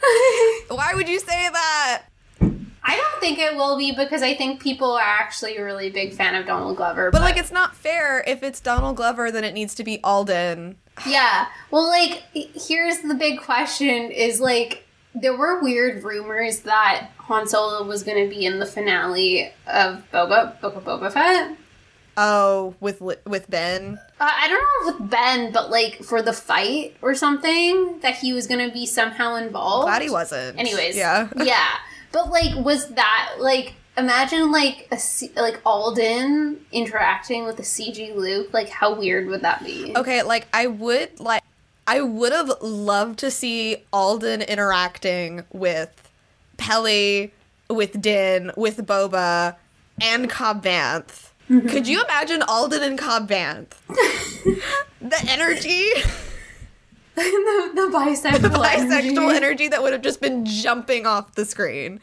[0.68, 2.04] why would you say that?
[2.84, 6.12] I don't think it will be because I think people are actually a really big
[6.14, 7.10] fan of Donald Glover.
[7.10, 8.22] But like, it's not fair.
[8.26, 10.76] If it's Donald Glover, then it needs to be Alden.
[11.06, 11.46] Yeah.
[11.70, 14.84] Well, like, here's the big question is like,
[15.14, 20.04] there were weird rumors that Han Solo was going to be in the finale of
[20.12, 21.56] Boba, of Boba Fett.
[22.16, 23.98] Oh, with with Ben.
[24.20, 28.16] Uh, I don't know if with Ben, but like for the fight or something, that
[28.16, 29.86] he was going to be somehow involved.
[29.86, 30.58] Glad he wasn't.
[30.58, 30.96] Anyways.
[30.96, 31.28] yeah.
[31.36, 31.68] yeah.
[32.12, 38.14] But like, was that, like, imagine like a C- like Alden interacting with a CG
[38.14, 38.52] Luke.
[38.52, 39.96] Like, how weird would that be?
[39.96, 41.42] Okay, like I would like
[41.86, 46.01] I would have loved to see Alden interacting with
[46.62, 47.32] Peli,
[47.68, 49.56] with Din, with Boba,
[50.00, 51.30] and Cobb Vanth.
[51.48, 53.72] Could you imagine Alden and Cobb Vanth?
[55.00, 55.90] the energy,
[57.14, 59.36] the, the bisexual, bisexual energy.
[59.36, 62.00] energy that would have just been jumping off the screen.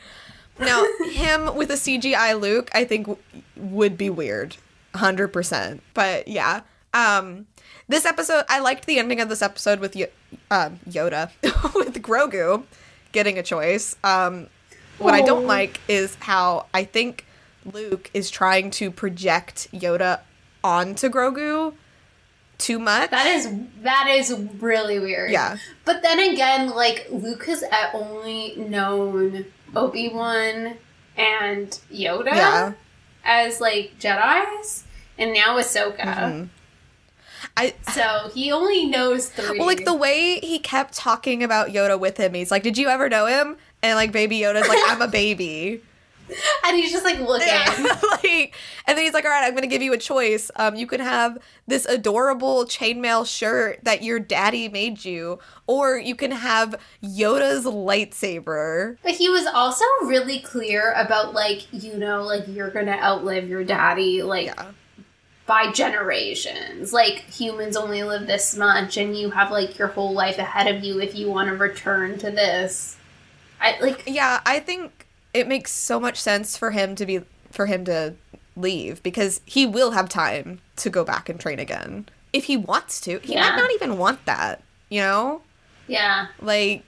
[0.60, 3.24] Now, him with a CGI Luke, I think w-
[3.56, 4.58] would be weird.
[4.94, 5.80] 100%.
[5.94, 6.62] But yeah.
[6.94, 7.48] Um
[7.88, 10.08] this episode I liked the ending of this episode with Yo-
[10.52, 11.32] um, Yoda
[11.76, 12.64] with Grogu
[13.12, 13.96] getting a choice.
[14.04, 14.48] Um
[14.98, 17.26] what I don't like is how I think
[17.66, 20.20] Luke is trying to project Yoda
[20.64, 21.74] onto Grogu
[22.58, 23.10] too much.
[23.12, 23.50] That is
[23.82, 25.32] that is really weird.
[25.32, 25.58] Yeah.
[25.86, 29.46] But then again, like Luke has only known
[29.76, 30.76] Obi Wan
[31.18, 32.74] and Yoda Yeah.
[33.24, 34.84] as like Jedi's,
[35.18, 36.00] and now Ahsoka.
[36.00, 36.44] Mm-hmm.
[37.60, 39.60] I So he only knows three.
[39.60, 42.88] Well, like the way he kept talking about Yoda with him, he's like, "Did you
[42.88, 45.82] ever know him?" And like Baby Yoda's like, "I'm a baby."
[46.66, 47.48] and he's just like looking.
[48.24, 48.54] like,
[48.88, 50.52] and then he's like, "All right, I'm gonna give you a choice.
[50.56, 51.38] Um, you can have
[51.68, 58.98] this adorable chainmail shirt that your daddy made you, or you can have Yoda's lightsaber."
[59.04, 63.64] But he was also really clear about like you know like you're gonna outlive your
[63.64, 64.72] daddy like Yeah,
[65.50, 66.94] by generations.
[66.94, 70.84] Like humans only live this much, and you have like your whole life ahead of
[70.84, 72.96] you if you want to return to this.
[73.60, 74.40] I like yeah.
[74.46, 77.22] I think it makes so much sense for him to be
[77.52, 78.14] for him to
[78.56, 83.02] leave because he will have time to go back and train again if he wants
[83.02, 83.20] to.
[83.20, 83.50] He Yeah.
[83.50, 85.42] might not even want that, you know.
[85.88, 86.28] yeah.
[86.42, 86.84] like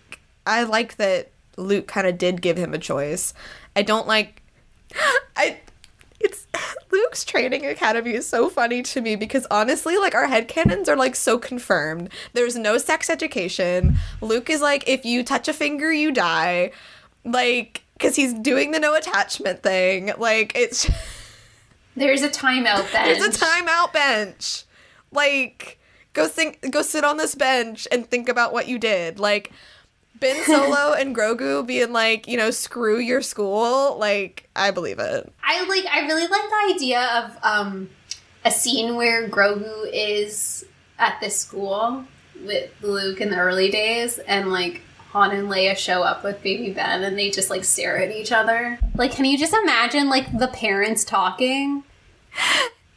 [0.45, 3.33] I like that Luke kind of did give him a choice.
[3.75, 4.41] I don't like
[5.35, 5.59] I
[6.23, 6.47] it's
[6.91, 10.95] Luke's training academy is so funny to me because honestly like our head headcanons are
[10.95, 12.09] like so confirmed.
[12.33, 13.97] There's no sex education.
[14.21, 16.71] Luke is like if you touch a finger you die.
[17.23, 20.11] Like cuz he's doing the no attachment thing.
[20.17, 20.89] Like it's
[21.95, 23.19] There's a timeout bench.
[23.19, 24.63] there's a timeout bench.
[25.11, 25.77] Like,
[26.13, 29.19] go think, go sit on this bench and think about what you did.
[29.19, 29.51] Like,
[30.21, 33.97] Ben Solo and Grogu being like, you know, screw your school.
[33.99, 35.31] Like, I believe it.
[35.43, 35.85] I like.
[35.91, 37.89] I really like the idea of um
[38.45, 40.63] a scene where Grogu is
[40.97, 42.05] at this school
[42.45, 46.71] with Luke in the early days, and like Han and Leia show up with Baby
[46.71, 48.79] Ben, and they just like stare at each other.
[48.95, 51.83] Like, can you just imagine like the parents talking?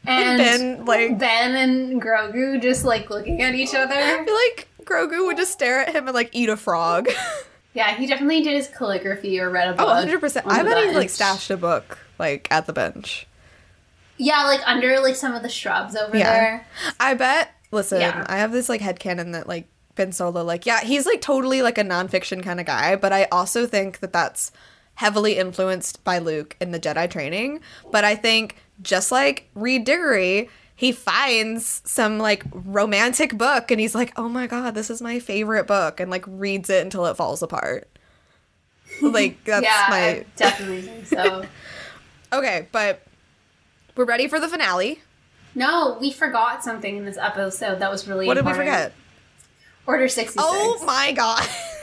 [0.06, 3.94] And Ben, like- Ben and Grogu just like looking at each other.
[4.26, 7.08] like Grogu would just stare at him and like eat a frog.
[7.74, 9.88] Yeah, he definitely did his calligraphy or read a oh, book.
[9.88, 10.42] Oh, 100%.
[10.46, 13.26] I bet he like stashed a book like at the bench.
[14.16, 16.32] Yeah, like under like some of the shrubs over Yeah.
[16.32, 16.66] there.
[17.00, 17.52] I bet.
[17.72, 18.24] Listen, Yeah.
[18.28, 19.66] I have this like head headcanon that like
[19.96, 23.24] Ben Solo, like, yeah, he's like totally like a nonfiction kind of guy, but I
[23.32, 24.52] also think that that's
[24.94, 27.60] heavily influenced by Luke in the Jedi training.
[27.90, 33.94] But I think just like Reed Diggory, he finds some like romantic book and he's
[33.94, 37.16] like, oh my god, this is my favorite book, and like reads it until it
[37.16, 37.88] falls apart.
[39.00, 40.08] Like, that's yeah, my.
[40.08, 41.44] I definitely think so.
[42.32, 43.06] Okay, but
[43.94, 45.00] we're ready for the finale.
[45.54, 48.92] no, we forgot something in this episode that was really What did we forget?
[49.86, 50.44] Order 66.
[50.44, 51.46] Oh my god.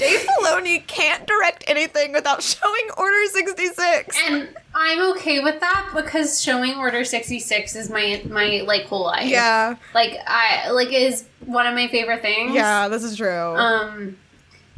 [0.00, 4.16] Dave Filoni can't direct anything without showing Order 66.
[4.26, 9.28] And I'm okay with that because showing Order 66 is my my like whole life.
[9.28, 12.54] Yeah, Like I like is one of my favorite things.
[12.54, 13.28] yeah, this is true.
[13.56, 14.16] Um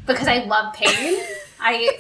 [0.07, 1.23] because I love pain.
[1.61, 1.97] I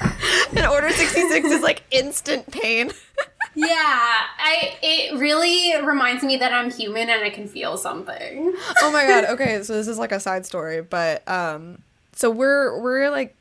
[0.56, 2.90] and Order 66 is like instant pain.
[3.54, 8.54] yeah, I it really reminds me that I'm human and I can feel something.
[8.80, 9.24] oh my god.
[9.26, 11.82] Okay, so this is like a side story, but um
[12.14, 13.36] so we're we're like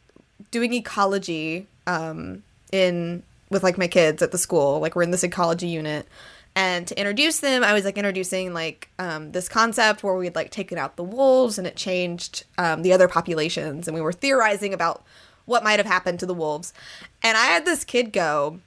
[0.51, 4.79] doing ecology um in with like my kids at the school.
[4.79, 6.07] Like we're in this ecology unit.
[6.55, 10.51] And to introduce them, I was like introducing like um, this concept where we'd like
[10.51, 14.73] taken out the wolves and it changed um, the other populations, and we were theorizing
[14.73, 15.03] about
[15.45, 16.73] what might have happened to the wolves.
[17.23, 18.59] And I had this kid go,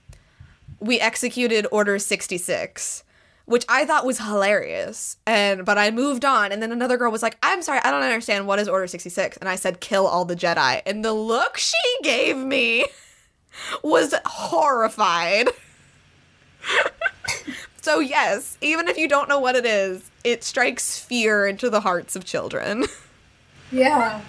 [0.80, 3.02] "We executed Order sixty six,
[3.46, 5.16] which I thought was hilarious.
[5.26, 8.02] And but I moved on, and then another girl was like, "I'm sorry, I don't
[8.02, 8.46] understand.
[8.46, 9.36] What is Order sixty six?
[9.36, 12.86] And I said, "Kill all the Jedi." And the look she gave me
[13.82, 15.48] was horrified.
[17.82, 21.80] so yes, even if you don't know what it is, it strikes fear into the
[21.80, 22.84] hearts of children.
[23.74, 24.20] Yeah.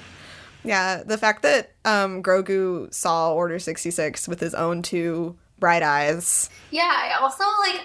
[0.63, 5.83] yeah, the fact that um, Grogu saw Order sixty six with his own two bright
[5.83, 6.49] eyes.
[6.71, 7.81] Yeah, I also like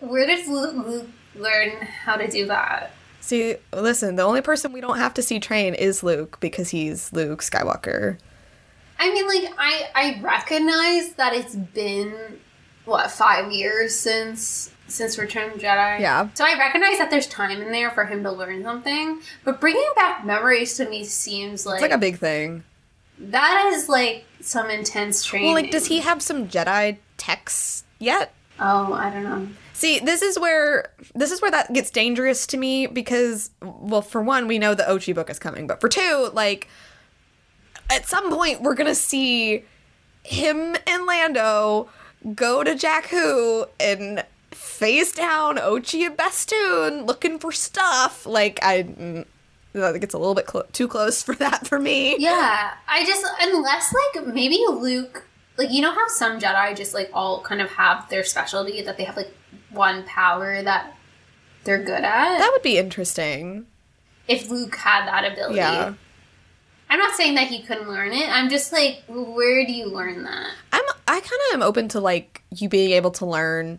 [0.00, 2.92] where did Luke, learn how to do that?
[3.20, 7.12] See, listen, the only person we don't have to see train is Luke because he's
[7.12, 8.18] Luke Skywalker.
[8.98, 12.14] I mean, like I I recognize that it's been
[12.84, 16.00] what five years since since Return of the Jedi.
[16.00, 16.28] Yeah.
[16.34, 19.90] So I recognize that there's time in there for him to learn something, but bringing
[19.94, 22.64] back memories to me seems like, It's like a big thing.
[23.18, 25.48] that is like some intense training.
[25.52, 28.32] Well, like, does he have some Jedi texts yet?
[28.58, 29.48] Oh, I don't know.
[29.78, 34.20] See, this is where this is where that gets dangerous to me because, well, for
[34.20, 36.66] one, we know the Ochi book is coming, but for two, like,
[37.88, 39.62] at some point we're gonna see
[40.24, 41.88] him and Lando
[42.34, 48.26] go to Jakku and face down Ochi and Bestoon looking for stuff.
[48.26, 49.26] Like, I, mm,
[50.00, 52.16] gets a little bit too close for that for me.
[52.18, 55.24] Yeah, I just unless like maybe Luke,
[55.56, 58.96] like you know how some Jedi just like all kind of have their specialty that
[58.96, 59.32] they have like
[59.70, 60.94] one power that
[61.64, 62.38] they're good at.
[62.38, 63.66] That would be interesting.
[64.26, 65.94] if Luke had that ability, Yeah.
[66.90, 68.28] I'm not saying that he couldn't learn it.
[68.30, 70.50] I'm just like, where do you learn that?
[70.72, 73.78] I'm I kind of am open to like you being able to learn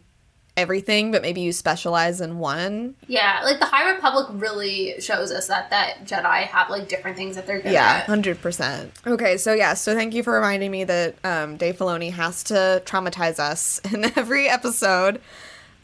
[0.57, 2.93] everything, but maybe you specialize in one.
[3.07, 7.35] Yeah, like the High Republic really shows us that that Jedi have like different things
[7.35, 7.73] that they're good at.
[7.73, 8.91] Yeah, hundred percent.
[9.07, 12.81] Okay, so yeah, so thank you for reminding me that um, Dave Filoni has to
[12.85, 15.19] traumatize us in every episode.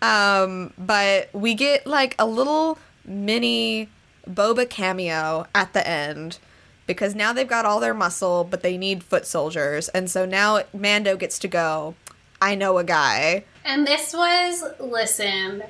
[0.05, 3.89] Um, but we get like a little mini
[4.29, 6.39] Boba cameo at the end
[6.87, 10.61] because now they've got all their muscle, but they need foot soldiers, and so now
[10.73, 11.95] Mando gets to go.
[12.41, 13.45] I know a guy.
[13.63, 15.63] And this was, listen,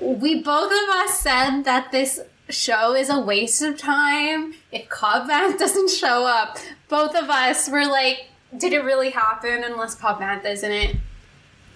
[0.00, 5.28] we both of us said that this show is a waste of time if Cobb
[5.58, 6.58] doesn't show up.
[6.88, 8.26] Both of us were like,
[8.56, 10.96] did it really happen unless Cobb isn't it?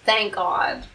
[0.05, 0.85] Thank God.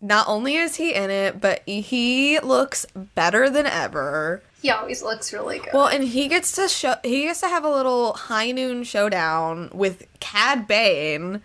[0.00, 4.42] Not only is he in it, but he looks better than ever.
[4.62, 5.72] He always looks really good.
[5.72, 9.70] Well, and he gets to show he gets to have a little high noon showdown
[9.72, 11.42] with Cad Bane.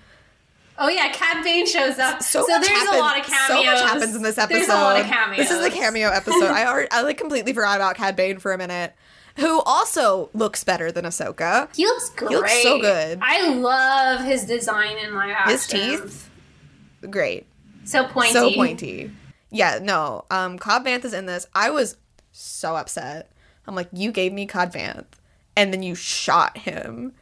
[0.80, 2.22] oh yeah, Cad Bane shows up.
[2.24, 3.47] So, So, there's happens, a lot of cameos.
[3.47, 4.58] So much happens in this episode.
[4.60, 5.38] There's a lot of cameos.
[5.38, 6.45] This is the cameo episode.
[6.45, 8.93] I already, I like completely forgot about Cad Bane for a minute,
[9.38, 11.76] who also looks better than Ahsoka.
[11.76, 12.30] He looks great.
[12.30, 13.20] He looks so good.
[13.22, 15.51] I love his design in live action.
[15.51, 16.30] His teeth,
[17.12, 17.45] great,
[17.86, 18.34] So pointy.
[18.34, 19.12] so pointy.
[19.52, 20.26] Yeah, no.
[20.32, 21.46] Um, Cobb Vanth is in this.
[21.54, 21.98] I was
[22.32, 23.30] so upset.
[23.68, 25.06] I'm like, you gave me Cobb Vanth,
[25.56, 27.14] and then you shot him.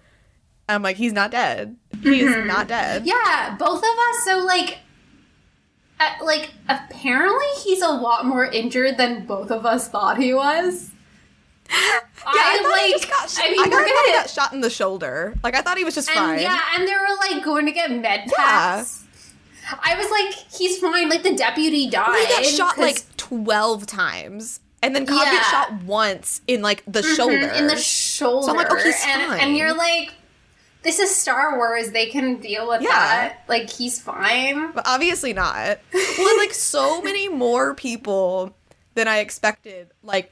[0.70, 1.76] I'm like, he's not dead.
[2.02, 3.06] He is not dead.
[3.06, 4.26] Yeah, both of us.
[4.26, 4.78] So like,
[6.00, 10.90] uh, like apparently he's a lot more injured than both of us thought he was.
[11.70, 11.76] Yeah,
[12.26, 13.44] I, thought he got shot.
[13.44, 14.18] I I, mean, I gonna.
[14.20, 15.36] got shot in the shoulder.
[15.44, 16.40] Like I thought he was just And fine.
[16.42, 19.01] yeah, and they were like going to get med packs.
[19.84, 21.10] I was like, he's fine.
[21.10, 22.28] Like the deputy died.
[22.28, 26.84] he got shot 'cause- like twelve times, and then Cobb gets shot once in like
[26.88, 27.48] the Mhm, shoulder.
[27.50, 28.46] in the shoulder.
[28.46, 29.40] So I'm like, oh, he's and, fine.
[29.40, 30.14] and you're like,
[30.84, 31.92] this is Star Wars.
[31.92, 32.90] They can deal with Yeah.
[32.90, 33.44] that.
[33.48, 34.72] Like he's fine.
[34.72, 35.80] but obviously not.
[35.94, 38.56] well, like so many more people
[38.96, 39.90] than I expected.
[40.04, 40.32] Like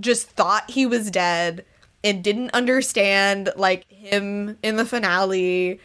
[0.00, 1.64] just thought he was dead
[2.02, 5.78] and didn't understand like him in the finale,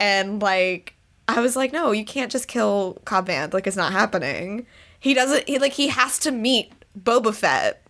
[0.00, 0.94] and like
[1.36, 3.54] I was like, no, you can't just kill Cobb Vanth.
[3.54, 4.66] Like it's not happening.
[4.98, 5.48] He doesn't.
[5.48, 7.82] He like he has to meet Boba Fett.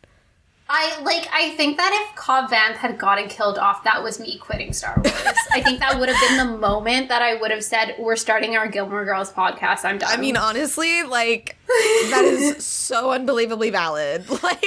[0.73, 1.27] I like.
[1.33, 4.95] I think that if Cobb Vanth had gotten killed off, that was me quitting Star
[5.05, 5.13] Wars.
[5.51, 8.57] I think that would have been the moment that I would have said, "We're starting
[8.57, 10.11] our Gilmore Girls podcast." I'm done.
[10.13, 14.25] I mean, honestly, like that is so unbelievably valid.
[14.43, 14.63] Like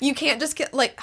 [0.00, 0.98] you can't just get like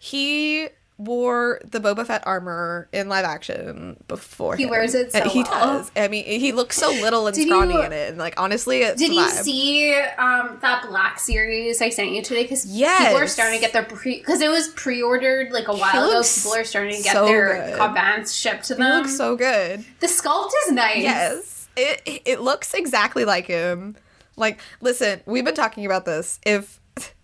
[0.00, 0.68] he
[1.04, 4.56] wore the Boba Fett armor in live action before.
[4.56, 5.78] He wears it so he well.
[5.78, 5.90] does.
[5.96, 8.82] I mean, he looks so little and Did scrawny you- in it, and like honestly,
[8.82, 12.42] it's Did you see um, that Black series I sent you today?
[12.42, 13.06] Because Yes.
[13.08, 16.22] people are starting to get their pre because it was pre-ordered like a while ago.
[16.22, 19.02] People are starting to get so their Vanth shipped to He them.
[19.02, 19.84] looks so good.
[20.00, 21.02] the sculpt is nice.
[21.02, 21.68] Yes.
[21.76, 23.96] It it looks exactly like him.
[24.36, 26.38] Like, listen, we've been talking about this.
[26.46, 26.80] If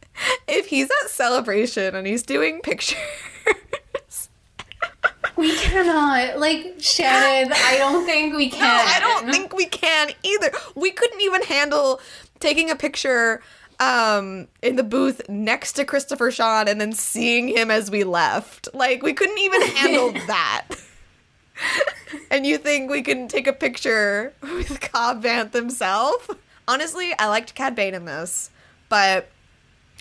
[0.48, 2.98] if he's at celebration and he's doing pictures
[5.38, 7.52] we cannot like Shannon.
[7.54, 8.60] I don't think we can.
[8.60, 10.50] No, I don't think we can either.
[10.74, 12.00] We couldn't even handle
[12.40, 13.40] taking a picture
[13.80, 18.68] um in the booth next to Christopher Sean and then seeing him as we left.
[18.74, 20.66] Like we couldn't even handle that.
[22.30, 26.28] and you think we can take a picture with Cobb Vanth himself?
[26.66, 28.50] Honestly, I liked Cad Bane in this,
[28.88, 29.28] but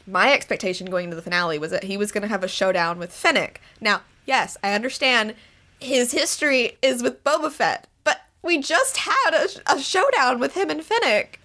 [0.07, 2.97] my expectation going into the finale was that he was going to have a showdown
[2.97, 3.61] with Fennec.
[3.80, 5.34] Now, yes, I understand
[5.80, 10.70] his history is with Boba Fett, but we just had a, a showdown with him
[10.70, 11.40] and Fennec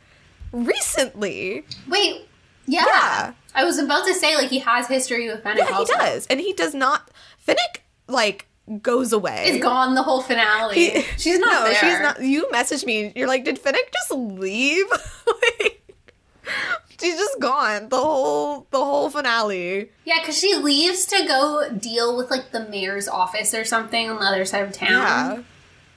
[0.53, 1.65] recently.
[1.89, 2.29] Wait.
[2.67, 2.85] Yeah.
[2.87, 3.33] Yeah.
[3.55, 5.69] I was about to say like he has history with Fennec.
[5.69, 7.11] Yeah, he does, and he does not.
[7.39, 8.47] Fennec, like
[8.81, 9.45] goes away.
[9.49, 10.75] Is gone the whole finale.
[10.75, 11.75] He- she's not no, there.
[11.75, 12.23] she's not.
[12.23, 13.13] You messaged me.
[13.15, 14.87] You're like, did Fennec just leave?
[15.61, 15.82] like,
[17.01, 19.91] she's just gone the whole the whole finale.
[20.05, 24.17] Yeah, because she leaves to go deal with like the mayor's office or something on
[24.21, 24.91] the other side of town.
[24.91, 25.43] Yeah.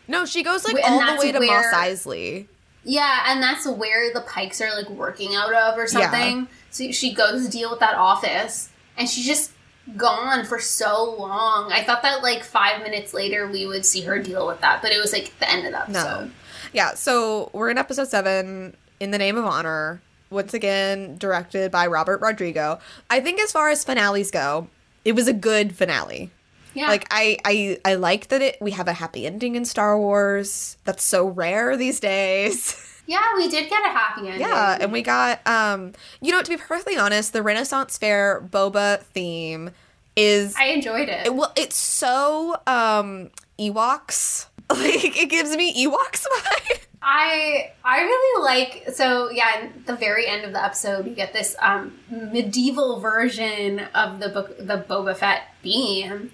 [0.07, 2.47] No, she goes like and all the way to where- Mos Eisley.
[2.87, 6.47] Yeah, and that's where the Pikes are like working out of or something.
[6.69, 9.51] So she goes to deal with that office, and she's just
[9.97, 11.71] gone for so long.
[11.71, 14.91] I thought that like five minutes later we would see her deal with that, but
[14.91, 16.25] it was like the end of the episode.
[16.25, 16.31] No.
[16.73, 20.01] Yeah, so we're in episode seven, In the Name of Honor.
[20.29, 22.77] Once again, directed by Robert Rodriguez.
[23.09, 24.67] I think as far as finales go,
[25.03, 26.31] it was a good finale.
[26.73, 29.97] Yeah, Like I, I I like that it we have a happy ending in Star
[29.97, 30.77] Wars.
[30.83, 32.75] That's so rare these days.
[33.07, 34.41] yeah, we did get a happy ending.
[34.41, 38.99] yeah, and we got um you know, to be perfectly honest, the Renaissance Fair boba
[39.03, 39.71] theme
[40.17, 41.27] is I enjoyed it.
[41.27, 43.29] it, well it's so um
[43.59, 44.47] Ewoks.
[44.69, 46.79] Like it gives me Ewoks vibe.
[47.07, 49.51] I I really like so yeah.
[49.55, 54.29] At the very end of the episode, you get this um, medieval version of the
[54.29, 56.31] book, the Boba Fett beam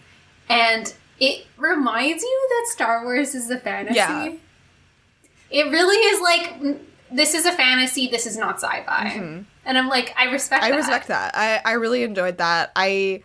[0.52, 3.96] and it reminds you that Star Wars is a fantasy.
[3.96, 4.34] Yeah.
[5.50, 6.78] It really is like
[7.12, 8.08] this is a fantasy.
[8.08, 10.64] This is not sci-fi, and I'm like I respect.
[10.64, 10.74] Mm-hmm.
[10.74, 10.78] I that.
[10.78, 11.36] respect that.
[11.36, 12.72] I, I really enjoyed that.
[12.76, 13.24] I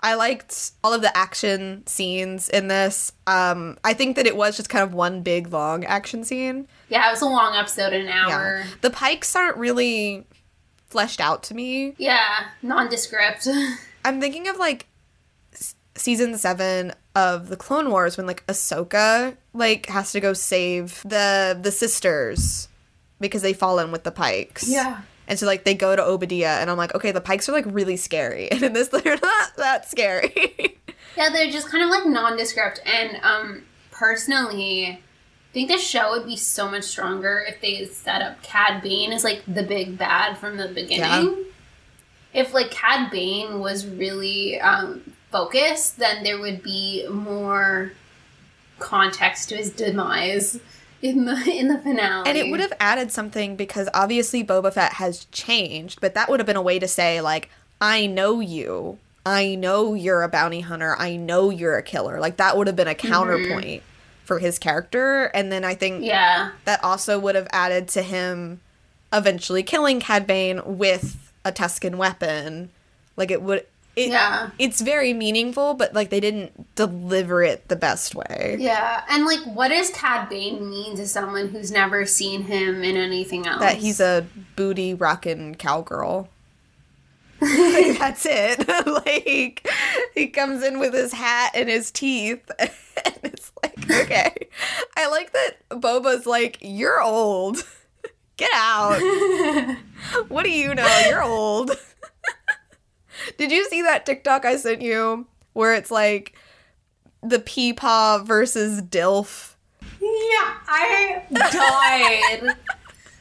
[0.00, 3.12] I liked all of the action scenes in this.
[3.26, 6.68] Um, I think that it was just kind of one big long action scene.
[6.88, 8.58] Yeah, it was a long episode, an hour.
[8.60, 8.66] Yeah.
[8.80, 10.24] The pikes aren't really
[10.88, 11.94] fleshed out to me.
[11.98, 13.48] Yeah, nondescript.
[14.04, 14.86] I'm thinking of like
[15.52, 21.02] s- season seven of the Clone Wars when like Ahsoka like has to go save
[21.02, 22.68] the the sisters
[23.20, 24.68] because they fall in with the pikes.
[24.68, 25.00] Yeah.
[25.28, 27.52] And so like they go to Oba Diah and I'm like, okay, the pikes are
[27.52, 28.50] like really scary.
[28.58, 30.78] And in this they're not that scary.
[31.16, 32.80] Yeah, they're just kind of like nondescript.
[32.86, 35.00] And um, personally, I
[35.52, 39.24] think the show would be so much stronger if they set up Cad Bane as
[39.24, 41.00] like the big bad from the beginning.
[41.00, 41.34] Yeah.
[42.34, 47.90] If like Cad Bane was really um, focused, then there would be more
[48.78, 50.60] context to his demise
[51.02, 52.28] in the in the finale.
[52.28, 56.40] and it would have added something because obviously Boba Fett has changed, but that would
[56.40, 57.50] have been a way to say like,
[57.80, 58.98] I know you.
[59.26, 60.96] I know you're a bounty hunter.
[60.98, 62.18] I know you're a killer.
[62.18, 63.08] Like that would have been a mm-hmm.
[63.08, 63.82] counterpoint
[64.24, 65.24] for his character.
[65.34, 66.50] And then I think Yeah.
[66.64, 68.60] that also would have added to him
[69.12, 72.70] eventually killing Cad Bane with a Tusken weapon.
[73.16, 73.66] Like it would
[73.98, 74.50] it, Yeah.
[74.58, 78.56] It's very meaningful, but like they didn't deliver it the best way.
[78.58, 82.96] Yeah, and like, what does Cad Bane mean to someone who's never seen him in
[82.96, 83.60] anything else?
[83.60, 84.26] That he's a
[84.56, 86.28] booty rockin' cowgirl.
[87.40, 88.66] Like, that's it.
[89.06, 89.68] like
[90.12, 94.34] he comes in with his hat and his teeth, and it's like okay.
[94.96, 97.58] I like that Boba's like, "You're old.
[98.36, 99.00] Get out.
[100.28, 101.02] what do you know?
[101.08, 101.70] You're old."
[103.36, 106.34] Did you see that TikTok I sent you where it's like
[107.22, 109.54] the Peepaw versus Dilf?
[110.00, 112.56] Yeah, I died.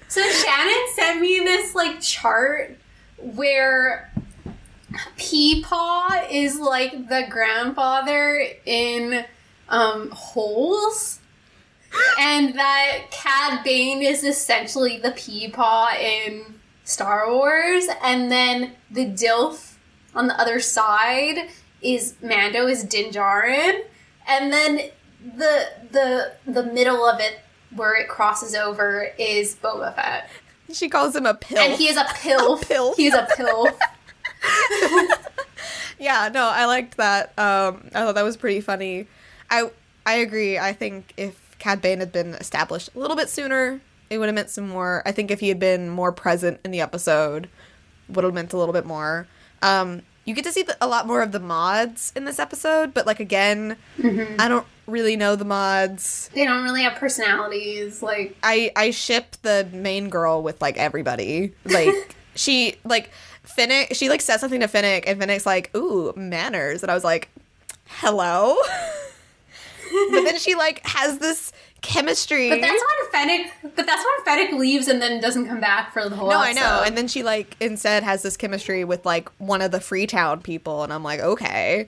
[0.07, 2.78] so Shannon sent me this like chart
[3.18, 4.11] where
[5.18, 9.26] Peepaw is like the grandfather in
[9.69, 11.19] um holes.
[12.19, 19.66] And that Cad Bane is essentially the Peepaw in Star Wars, and then the Dilf
[20.16, 21.50] on the other side
[21.82, 23.82] is Mando is Din Djarin,
[24.28, 24.80] and then
[25.36, 27.40] the the the middle of it
[27.76, 30.30] where it crosses over is Boba Fett,
[30.72, 31.60] She calls him a pill.
[31.60, 32.58] and he is a pill.
[32.58, 32.96] pilf.
[32.96, 33.68] He's a pill.
[36.00, 37.30] Yeah, no, I liked that.
[37.40, 39.08] Um, I thought that was pretty funny.
[39.50, 39.72] I
[40.06, 40.60] I agree.
[40.60, 43.82] I think if Cad Bane had been established a little bit sooner,
[44.12, 45.02] it would have meant some more.
[45.08, 47.50] I think if he had been more present in the episode,
[48.10, 49.28] would have meant a little bit more.
[49.62, 52.94] Um, you get to see the, a lot more of the mods in this episode,
[52.94, 56.30] but like again, I don't really know the mods.
[56.34, 58.04] they don't really have personalities.
[58.04, 61.54] Like I I ship the main girl with like everybody.
[61.66, 63.12] Like she like
[63.44, 66.84] Fennec she like says something to Fennec and Fennec's like, ooh, manners.
[66.84, 67.30] And I was like,
[67.86, 68.58] hello?
[70.12, 72.49] but then she like has this chemistry.
[72.49, 73.54] But that's when Fennec.
[73.62, 76.30] But that's when Fennec leaves and then doesn't come back for the whole.
[76.30, 76.84] no, I know.
[76.86, 80.84] And then she like instead has this chemistry with like one of the Freetown people,
[80.84, 81.88] and I'm like, okay.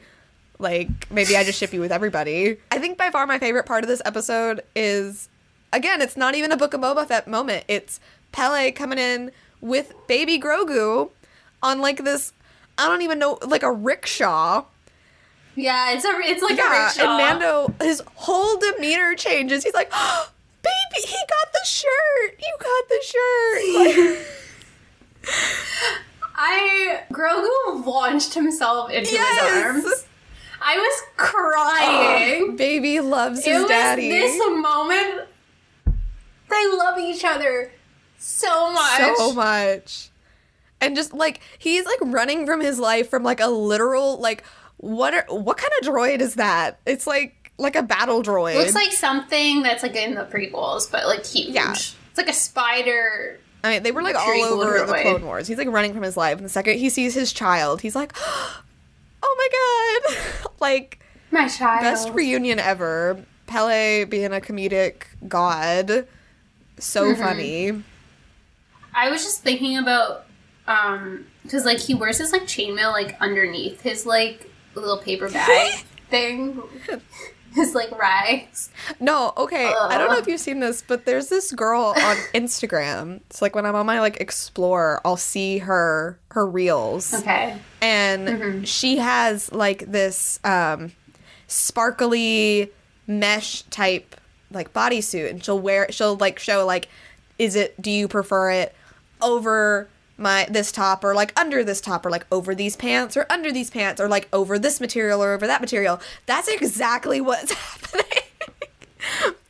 [0.57, 2.57] Like maybe I just ship you with everybody.
[2.71, 5.29] I think by far my favorite part of this episode is
[5.71, 7.63] again, it's not even a Book of Boba Fett moment.
[7.67, 7.99] It's
[8.31, 11.11] Peli coming in with baby Grogu
[11.63, 12.33] on like this
[12.77, 14.63] I don't even know like a rickshaw
[15.61, 17.01] Yeah, it's a it's like a Yeah, rickshaw.
[17.03, 19.63] and Mando, his whole demeanor changes.
[19.63, 20.29] He's like, oh,
[20.63, 22.39] "Baby, he got the shirt.
[22.39, 24.25] You got the shirt."
[25.25, 25.35] Like,
[26.35, 29.41] I Grogu launched himself into Yes.
[29.53, 30.05] his arms.
[30.61, 32.55] I was crying.
[32.57, 35.27] baby loves it his was daddy this moment.
[36.49, 37.71] They love each other
[38.17, 39.17] so much.
[39.17, 40.09] so much,
[40.81, 44.43] and just like he's like running from his life from like a literal like
[44.81, 46.79] what are what kind of droid is that?
[46.85, 48.55] It's like like a battle droid.
[48.55, 51.53] Looks like something that's like in the prequels, but like huge.
[51.53, 51.71] Yeah.
[51.73, 53.39] It's like a spider.
[53.63, 55.01] I mean, they were like all over the droid.
[55.01, 55.47] Clone Wars.
[55.47, 56.37] He's like running from his life.
[56.37, 58.61] And the second he sees his child, he's like, "Oh
[59.23, 60.99] my god!" like
[61.31, 61.81] My child.
[61.81, 63.23] best reunion ever.
[63.47, 66.07] Peli being a comedic god,
[66.77, 67.21] so Mm-hmm.
[67.21, 67.83] funny.
[68.93, 70.25] I was just thinking about
[70.67, 74.48] um because like he wears his like chainmail like underneath his like
[74.79, 76.61] little paper bag thing.
[77.53, 78.69] His like rags.
[78.99, 79.73] No, okay.
[79.73, 83.21] I don't know if you've seen this, but there's this girl on Instagram.
[83.29, 87.11] It's like when I'm on my like explore, I'll see her her reels.
[87.13, 87.57] Okay.
[87.81, 88.63] and Mm-hmm.
[88.65, 90.91] she has like this um
[91.47, 92.69] sparkly
[93.07, 94.15] mesh type
[94.51, 96.87] like bodysuit and she'll wear she'll like show like
[97.37, 98.75] is it do you prefer it
[99.21, 99.87] over
[100.19, 103.51] my this top or like under this top or like over these pants or under
[103.51, 108.05] these pants or like over this material or over that material that's exactly what's happening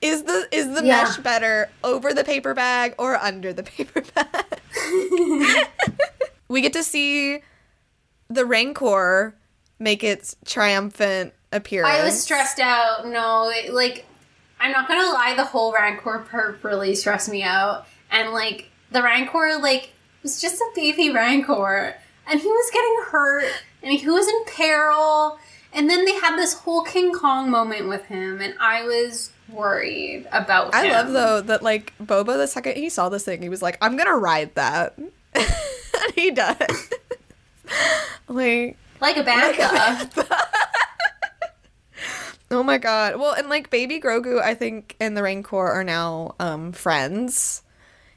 [0.01, 1.03] is the is the Yeah.
[1.03, 4.45] mesh better over the paper bag or under the paper bag
[6.47, 7.39] we get to see
[8.29, 9.33] the Rancor
[9.79, 11.95] make its triumphant appearance.
[11.97, 13.07] I was stressed out.
[13.07, 14.05] No, it, like
[14.59, 17.87] I'm not gonna lie, the whole Rancor perp really stressed me out.
[18.11, 19.91] And like the Rancor, like
[20.23, 21.95] was just a baby Rancor,
[22.27, 23.51] and he was getting hurt,
[23.83, 25.39] and he was in peril.
[25.71, 30.27] And then they had this whole King Kong moment with him, and I was worried
[30.31, 30.73] about.
[30.73, 30.93] I him.
[30.93, 33.95] love though that like Boba the second he saw this thing, he was like, "I'm
[33.95, 34.97] gonna ride that,"
[35.33, 36.57] and he does.
[38.27, 40.25] like, like a bantha.
[42.51, 43.17] oh my god.
[43.17, 47.63] Well, and like Baby Grogu, I think, and the Rancor are now um friends.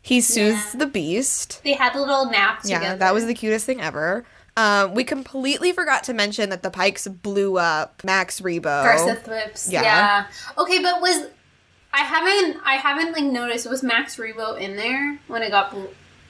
[0.03, 0.79] He soothes Yeah.
[0.81, 1.61] the beast.
[1.65, 2.85] they had a little nap together.
[2.85, 4.24] Yeah, that was the cutest thing ever.
[4.57, 8.62] Um, we completely forgot to mention that the Pikes blew up Max Rebo.
[8.85, 9.70] Garsa Fwips.
[9.73, 9.83] Yeah.
[9.83, 10.27] Yeah.
[10.59, 11.27] Okay, but was
[11.95, 15.85] I haven't I haven't like noticed was Max Rebo in there when it got bl-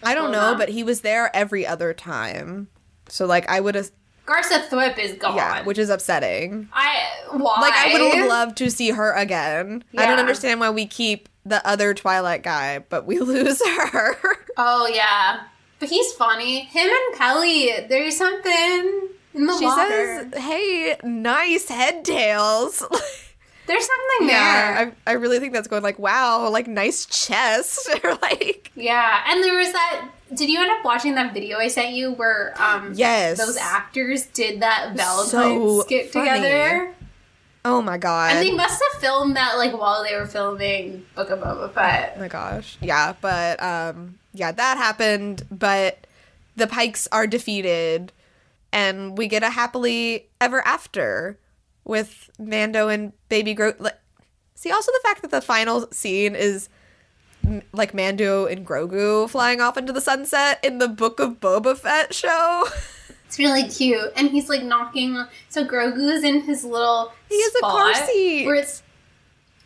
[0.04, 0.58] I don't know, up?
[0.58, 2.68] but he was there every other time.
[3.08, 3.90] So like I would have
[4.26, 5.36] Garsa Fwip is gone.
[5.36, 6.68] yeah, which is upsetting.
[6.72, 9.82] I why Like I would have loved to see her again.
[9.96, 14.16] I don't understand why we keep the other Twi'lek guy, but we lose her.
[14.56, 15.44] Oh yeah,
[15.80, 16.60] but he's funny.
[16.60, 20.28] Him and Kelly, there's something in the she water.
[20.30, 22.78] says, "Hey, nice head tails."
[23.66, 24.36] there's something there.
[24.76, 29.42] I, I really think that's going like, "Wow, like nice chest," or like, yeah, and
[29.42, 30.08] there was that.
[30.34, 33.38] Did you end up watching that video I sent you where um Yes.
[33.38, 36.30] those actors did that Valentine's So skit funny.
[36.30, 36.94] together?
[37.64, 41.30] "Oh my god." And they must have filmed that like while they were filming Book
[41.30, 42.14] of Boba Fett.
[42.16, 42.76] Oh my gosh.
[42.80, 46.06] Yeah, but um yeah, that happened, but
[46.56, 48.12] the Pikes are defeated
[48.72, 51.38] and we get a happily ever after
[51.84, 53.54] with Mando and Baby.
[53.78, 53.98] Like,
[54.54, 56.68] see also the fact that the final scene is
[57.72, 62.14] like Mando and Grogu flying off into the sunset in the Book of Boba Fett
[62.14, 62.66] show.
[63.26, 65.24] It's really cute, and he's like knocking.
[65.48, 68.44] So Grogu is in his little He has a car seat.
[68.44, 68.82] where it's.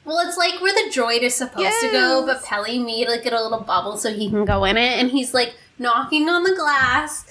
[0.05, 3.31] Well, it's like where the droid is supposed to go, but Peli made like a
[3.31, 7.27] little bubble so he can go in it, and he's like knocking on the glass,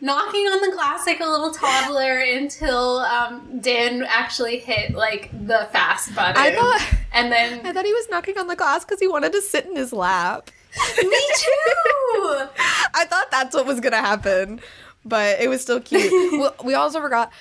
[0.00, 5.68] knocking on the glass like a little toddler until um, Dan actually hit like the
[5.72, 6.36] fast button.
[6.36, 9.32] I thought and then I thought he was knocking on the glass cuz he wanted
[9.32, 10.50] to sit in his lap.
[11.02, 12.14] me too.
[12.94, 14.60] I thought that's what was gonna happen,
[15.04, 16.12] but it was still cute.
[16.38, 17.32] well, we also forgot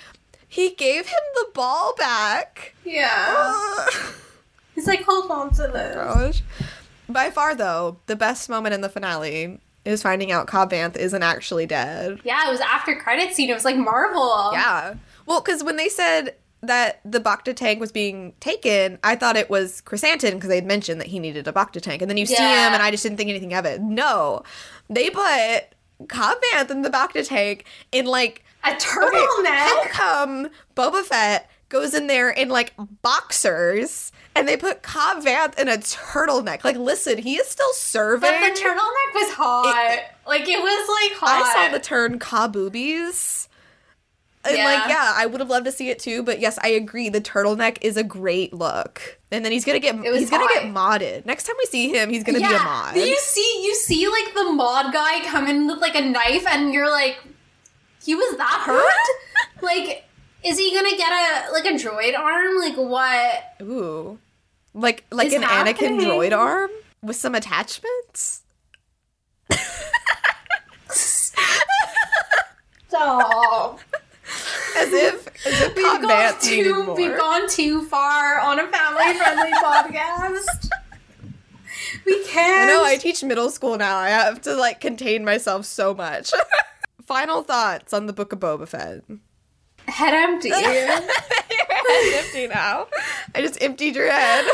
[0.47, 2.73] he gave him the ball back.
[2.85, 3.85] yeah,
[4.75, 5.95] he's like, hold on to this.
[5.95, 6.41] gosh.
[7.09, 11.23] By far, though, the best moment in the finale is finding out Cobb Vanth isn't
[11.23, 12.19] actually dead.
[12.23, 13.49] Yeah, it was after credit scene.
[13.49, 14.49] It was like Marvel.
[14.53, 14.95] Yeah.
[15.25, 19.49] Well, because when they said that the Bacta tank was being taken, I thought it
[19.49, 22.01] was Krrsantan because they'd mentioned that he needed a Bacta tank.
[22.01, 22.43] And then you see him,
[22.73, 23.81] and I just didn't think anything of it.
[23.81, 24.43] No.
[24.89, 25.65] They put
[26.07, 29.45] Cobb Vanth in the Bacta tank in like A Okay, turtleneck.
[29.45, 35.57] how come Boba Fett goes in there in like boxers and they put Cobb Vanth
[35.59, 36.63] in a turtleneck?
[36.63, 38.29] Like, listen, he is still serving.
[38.29, 39.99] But the turtleneck was hot.
[40.25, 41.43] like it was like hot.
[41.55, 43.49] I saw the turn Cobb boobies.
[44.45, 44.63] And Yeah.
[44.63, 46.23] like, yeah, I would have loved to see it too.
[46.23, 47.09] But yes, I agree.
[47.09, 49.19] The turtleneck is a great look.
[49.29, 51.25] And then he's gonna get It he's gonna get modded.
[51.25, 52.95] Next time we see him, he's gonna be a mod.
[52.95, 56.73] You see, you see, like the mod guy come in with like a knife, and
[56.73, 57.17] you're like,
[58.01, 59.61] he was that hurt.
[59.61, 60.06] like,
[60.43, 62.57] is he gonna get a like a droid arm?
[62.59, 63.43] Like what?
[63.61, 64.19] Ooh,
[64.73, 66.69] like like an Anakin droid arm
[67.01, 68.41] with some attachments.
[72.87, 73.79] Stop.
[74.77, 76.93] As if as if We've gone too.
[76.95, 80.69] We've gone too far on a family-friendly podcast.
[82.05, 82.69] We can't.
[82.69, 83.97] I know I teach middle school now.
[83.97, 86.31] I have to like contain myself so much.
[87.05, 89.03] Final thoughts on the Book of Boba Fett.
[89.87, 90.49] Head empty.
[90.49, 92.87] your head's empty now.
[93.33, 94.45] I just emptied your head.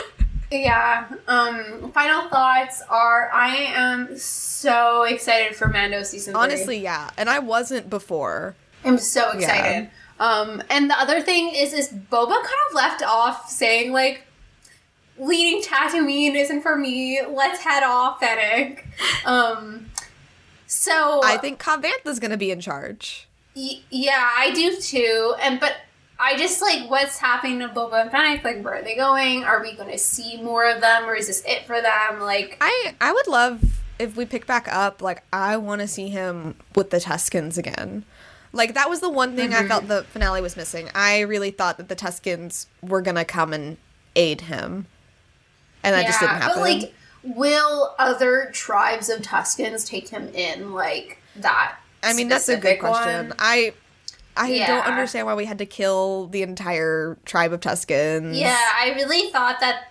[0.52, 1.08] Yeah.
[1.28, 1.92] Um.
[1.92, 6.34] Final thoughts are: I am so excited for Mando season.
[6.34, 6.42] three.
[6.42, 7.10] Honestly, yeah.
[7.18, 8.56] And I wasn't before.
[8.86, 9.90] I'm so excited.
[10.20, 10.62] Um.
[10.70, 14.28] And the other thing is, is Boba kind of left off saying like,
[15.18, 17.22] "Leading Tatooine isn't for me.
[17.28, 18.86] Let's head off, Fennec."
[19.26, 19.88] Um.
[20.68, 23.28] So I think Cobb is gonna be in charge.
[23.56, 25.36] Y- yeah, I do too.
[25.42, 25.76] And but
[26.20, 28.44] I just like what's happening to Boba and Fennec.
[28.44, 29.44] Like, where are they going?
[29.44, 32.20] Are we going to see more of them, or is this it for them?
[32.20, 33.62] Like, I I would love
[34.00, 35.02] if we pick back up.
[35.02, 38.06] Like I want to see him with the Tuskens again.
[38.52, 39.68] Like that was the one thing I mm-hmm.
[39.68, 40.90] felt the finale was missing.
[40.94, 43.78] I really thought that the Tuskens were gonna come and
[44.16, 44.86] aid him,
[45.82, 46.62] and that just didn't happen.
[46.62, 46.94] But like,
[47.24, 51.78] will other tribes of Tuskens take him in like that?
[52.04, 53.30] I mean, that's a good question.
[53.30, 53.34] one?
[53.40, 53.74] I
[54.36, 54.66] I Yeah.
[54.68, 58.36] don't understand why we had to kill the entire tribe of Tuskens.
[58.40, 59.84] Yeah, I really thought that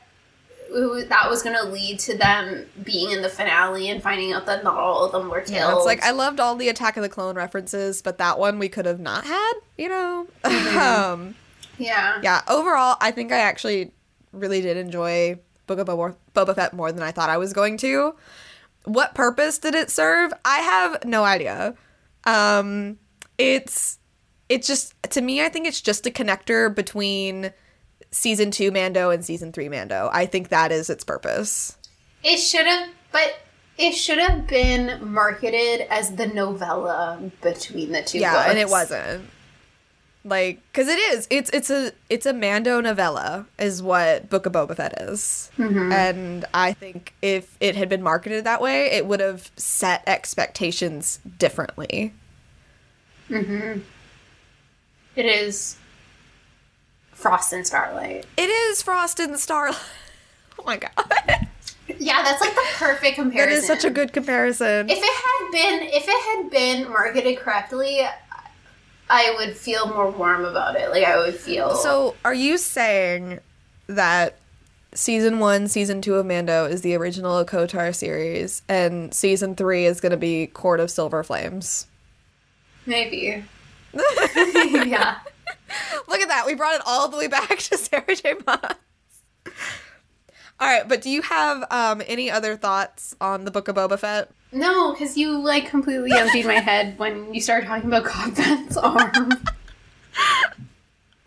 [0.72, 4.47] was- that was going to lead to them being in the finale and finding out
[4.47, 5.51] that not all of them were killed.
[5.51, 8.59] Yeah, it's like I loved all the Attack of the Clone references, but that one
[8.59, 10.26] we could have not had, you know.
[10.44, 11.36] um,
[11.78, 13.93] yeah, yeah, overall, I think I actually
[14.32, 18.14] really did enjoy Book of Boba Fett more than I thought I was going to.
[18.84, 20.32] What purpose did it serve?
[20.44, 21.74] I have no idea.
[22.24, 22.99] Um,
[23.39, 23.99] it's
[24.49, 27.53] it's just to me, I think it's just a connector between
[28.11, 30.11] season two Mando and season three Mando.
[30.12, 31.77] I think that is its purpose.
[32.23, 33.40] It should have, but
[33.78, 38.19] it should have been marketed as the novella between the two.
[38.19, 39.28] yeah and it wasn't
[40.24, 44.53] like because it is it's it's a it's a mando novella is what book of
[44.53, 49.19] boba fett is and i think if it had been marketed that way it would
[49.20, 52.12] have set expectations differently
[53.28, 53.78] Hmm.
[55.16, 55.77] It is
[57.12, 58.27] Frost and Starlight.
[58.36, 59.78] it is frost and starlight
[60.59, 60.90] oh my god
[61.99, 63.59] Yeah, that's like the perfect comparison.
[63.59, 68.01] is such a good comparison If it had been, if it had been marketed correctly,
[69.12, 70.90] I would feel more warm about it.
[70.90, 73.40] Like I would feel so are you saying
[73.86, 74.39] that
[74.94, 80.01] season one season two of mando is the original kotar series and season three is
[80.01, 81.86] going to be court of silver flames
[82.86, 83.44] maybe.
[83.93, 85.18] yeah.
[86.09, 86.44] Look at that.
[86.47, 88.34] We brought it all the way back to Sarah J.
[88.47, 88.74] Maas.
[90.60, 93.98] All right, but do you have um, any other thoughts on the Book of Boba
[93.98, 94.30] Fett?
[94.53, 98.77] No, because you like completely emptied my head when you started talking about Cobb Vanth's
[98.77, 99.31] arm.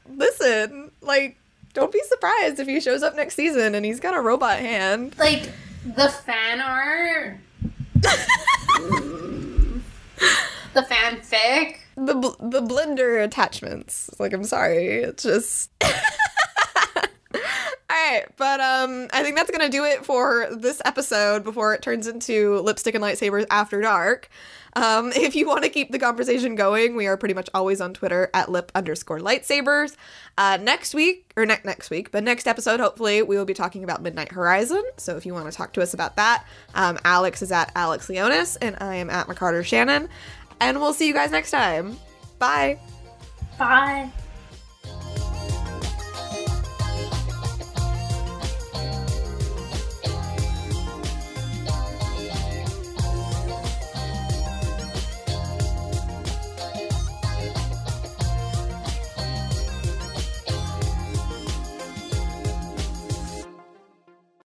[0.16, 1.36] Listen, like,
[1.74, 5.16] don't be surprised if he shows up next season and he's got a robot hand.
[5.18, 5.50] like
[5.84, 7.38] the fan art,
[10.74, 11.78] the fanfic.
[11.98, 14.10] The bl- the blender attachments.
[14.20, 15.72] Like, I'm sorry, it's just.
[17.96, 21.82] All right, but um, I think that's gonna do it for this episode before it
[21.82, 24.30] turns into lipstick and lightsabers after dark.
[24.76, 27.94] Um, if you want to keep the conversation going, we are pretty much always on
[27.94, 29.96] Twitter at lip underscore lightsabers.
[30.38, 33.86] Uh, next week, or ne- next week, but next episode, hopefully, we will be talking
[33.86, 34.84] about Midnight Horizon.
[34.98, 38.10] So if you want to talk to us about that, um, Alex is at Alex
[38.10, 40.10] Leonis, and I am at McCarter Shannon.
[40.60, 41.98] And we'll see you guys next time.
[42.40, 42.78] Bye.
[43.58, 44.12] Bye.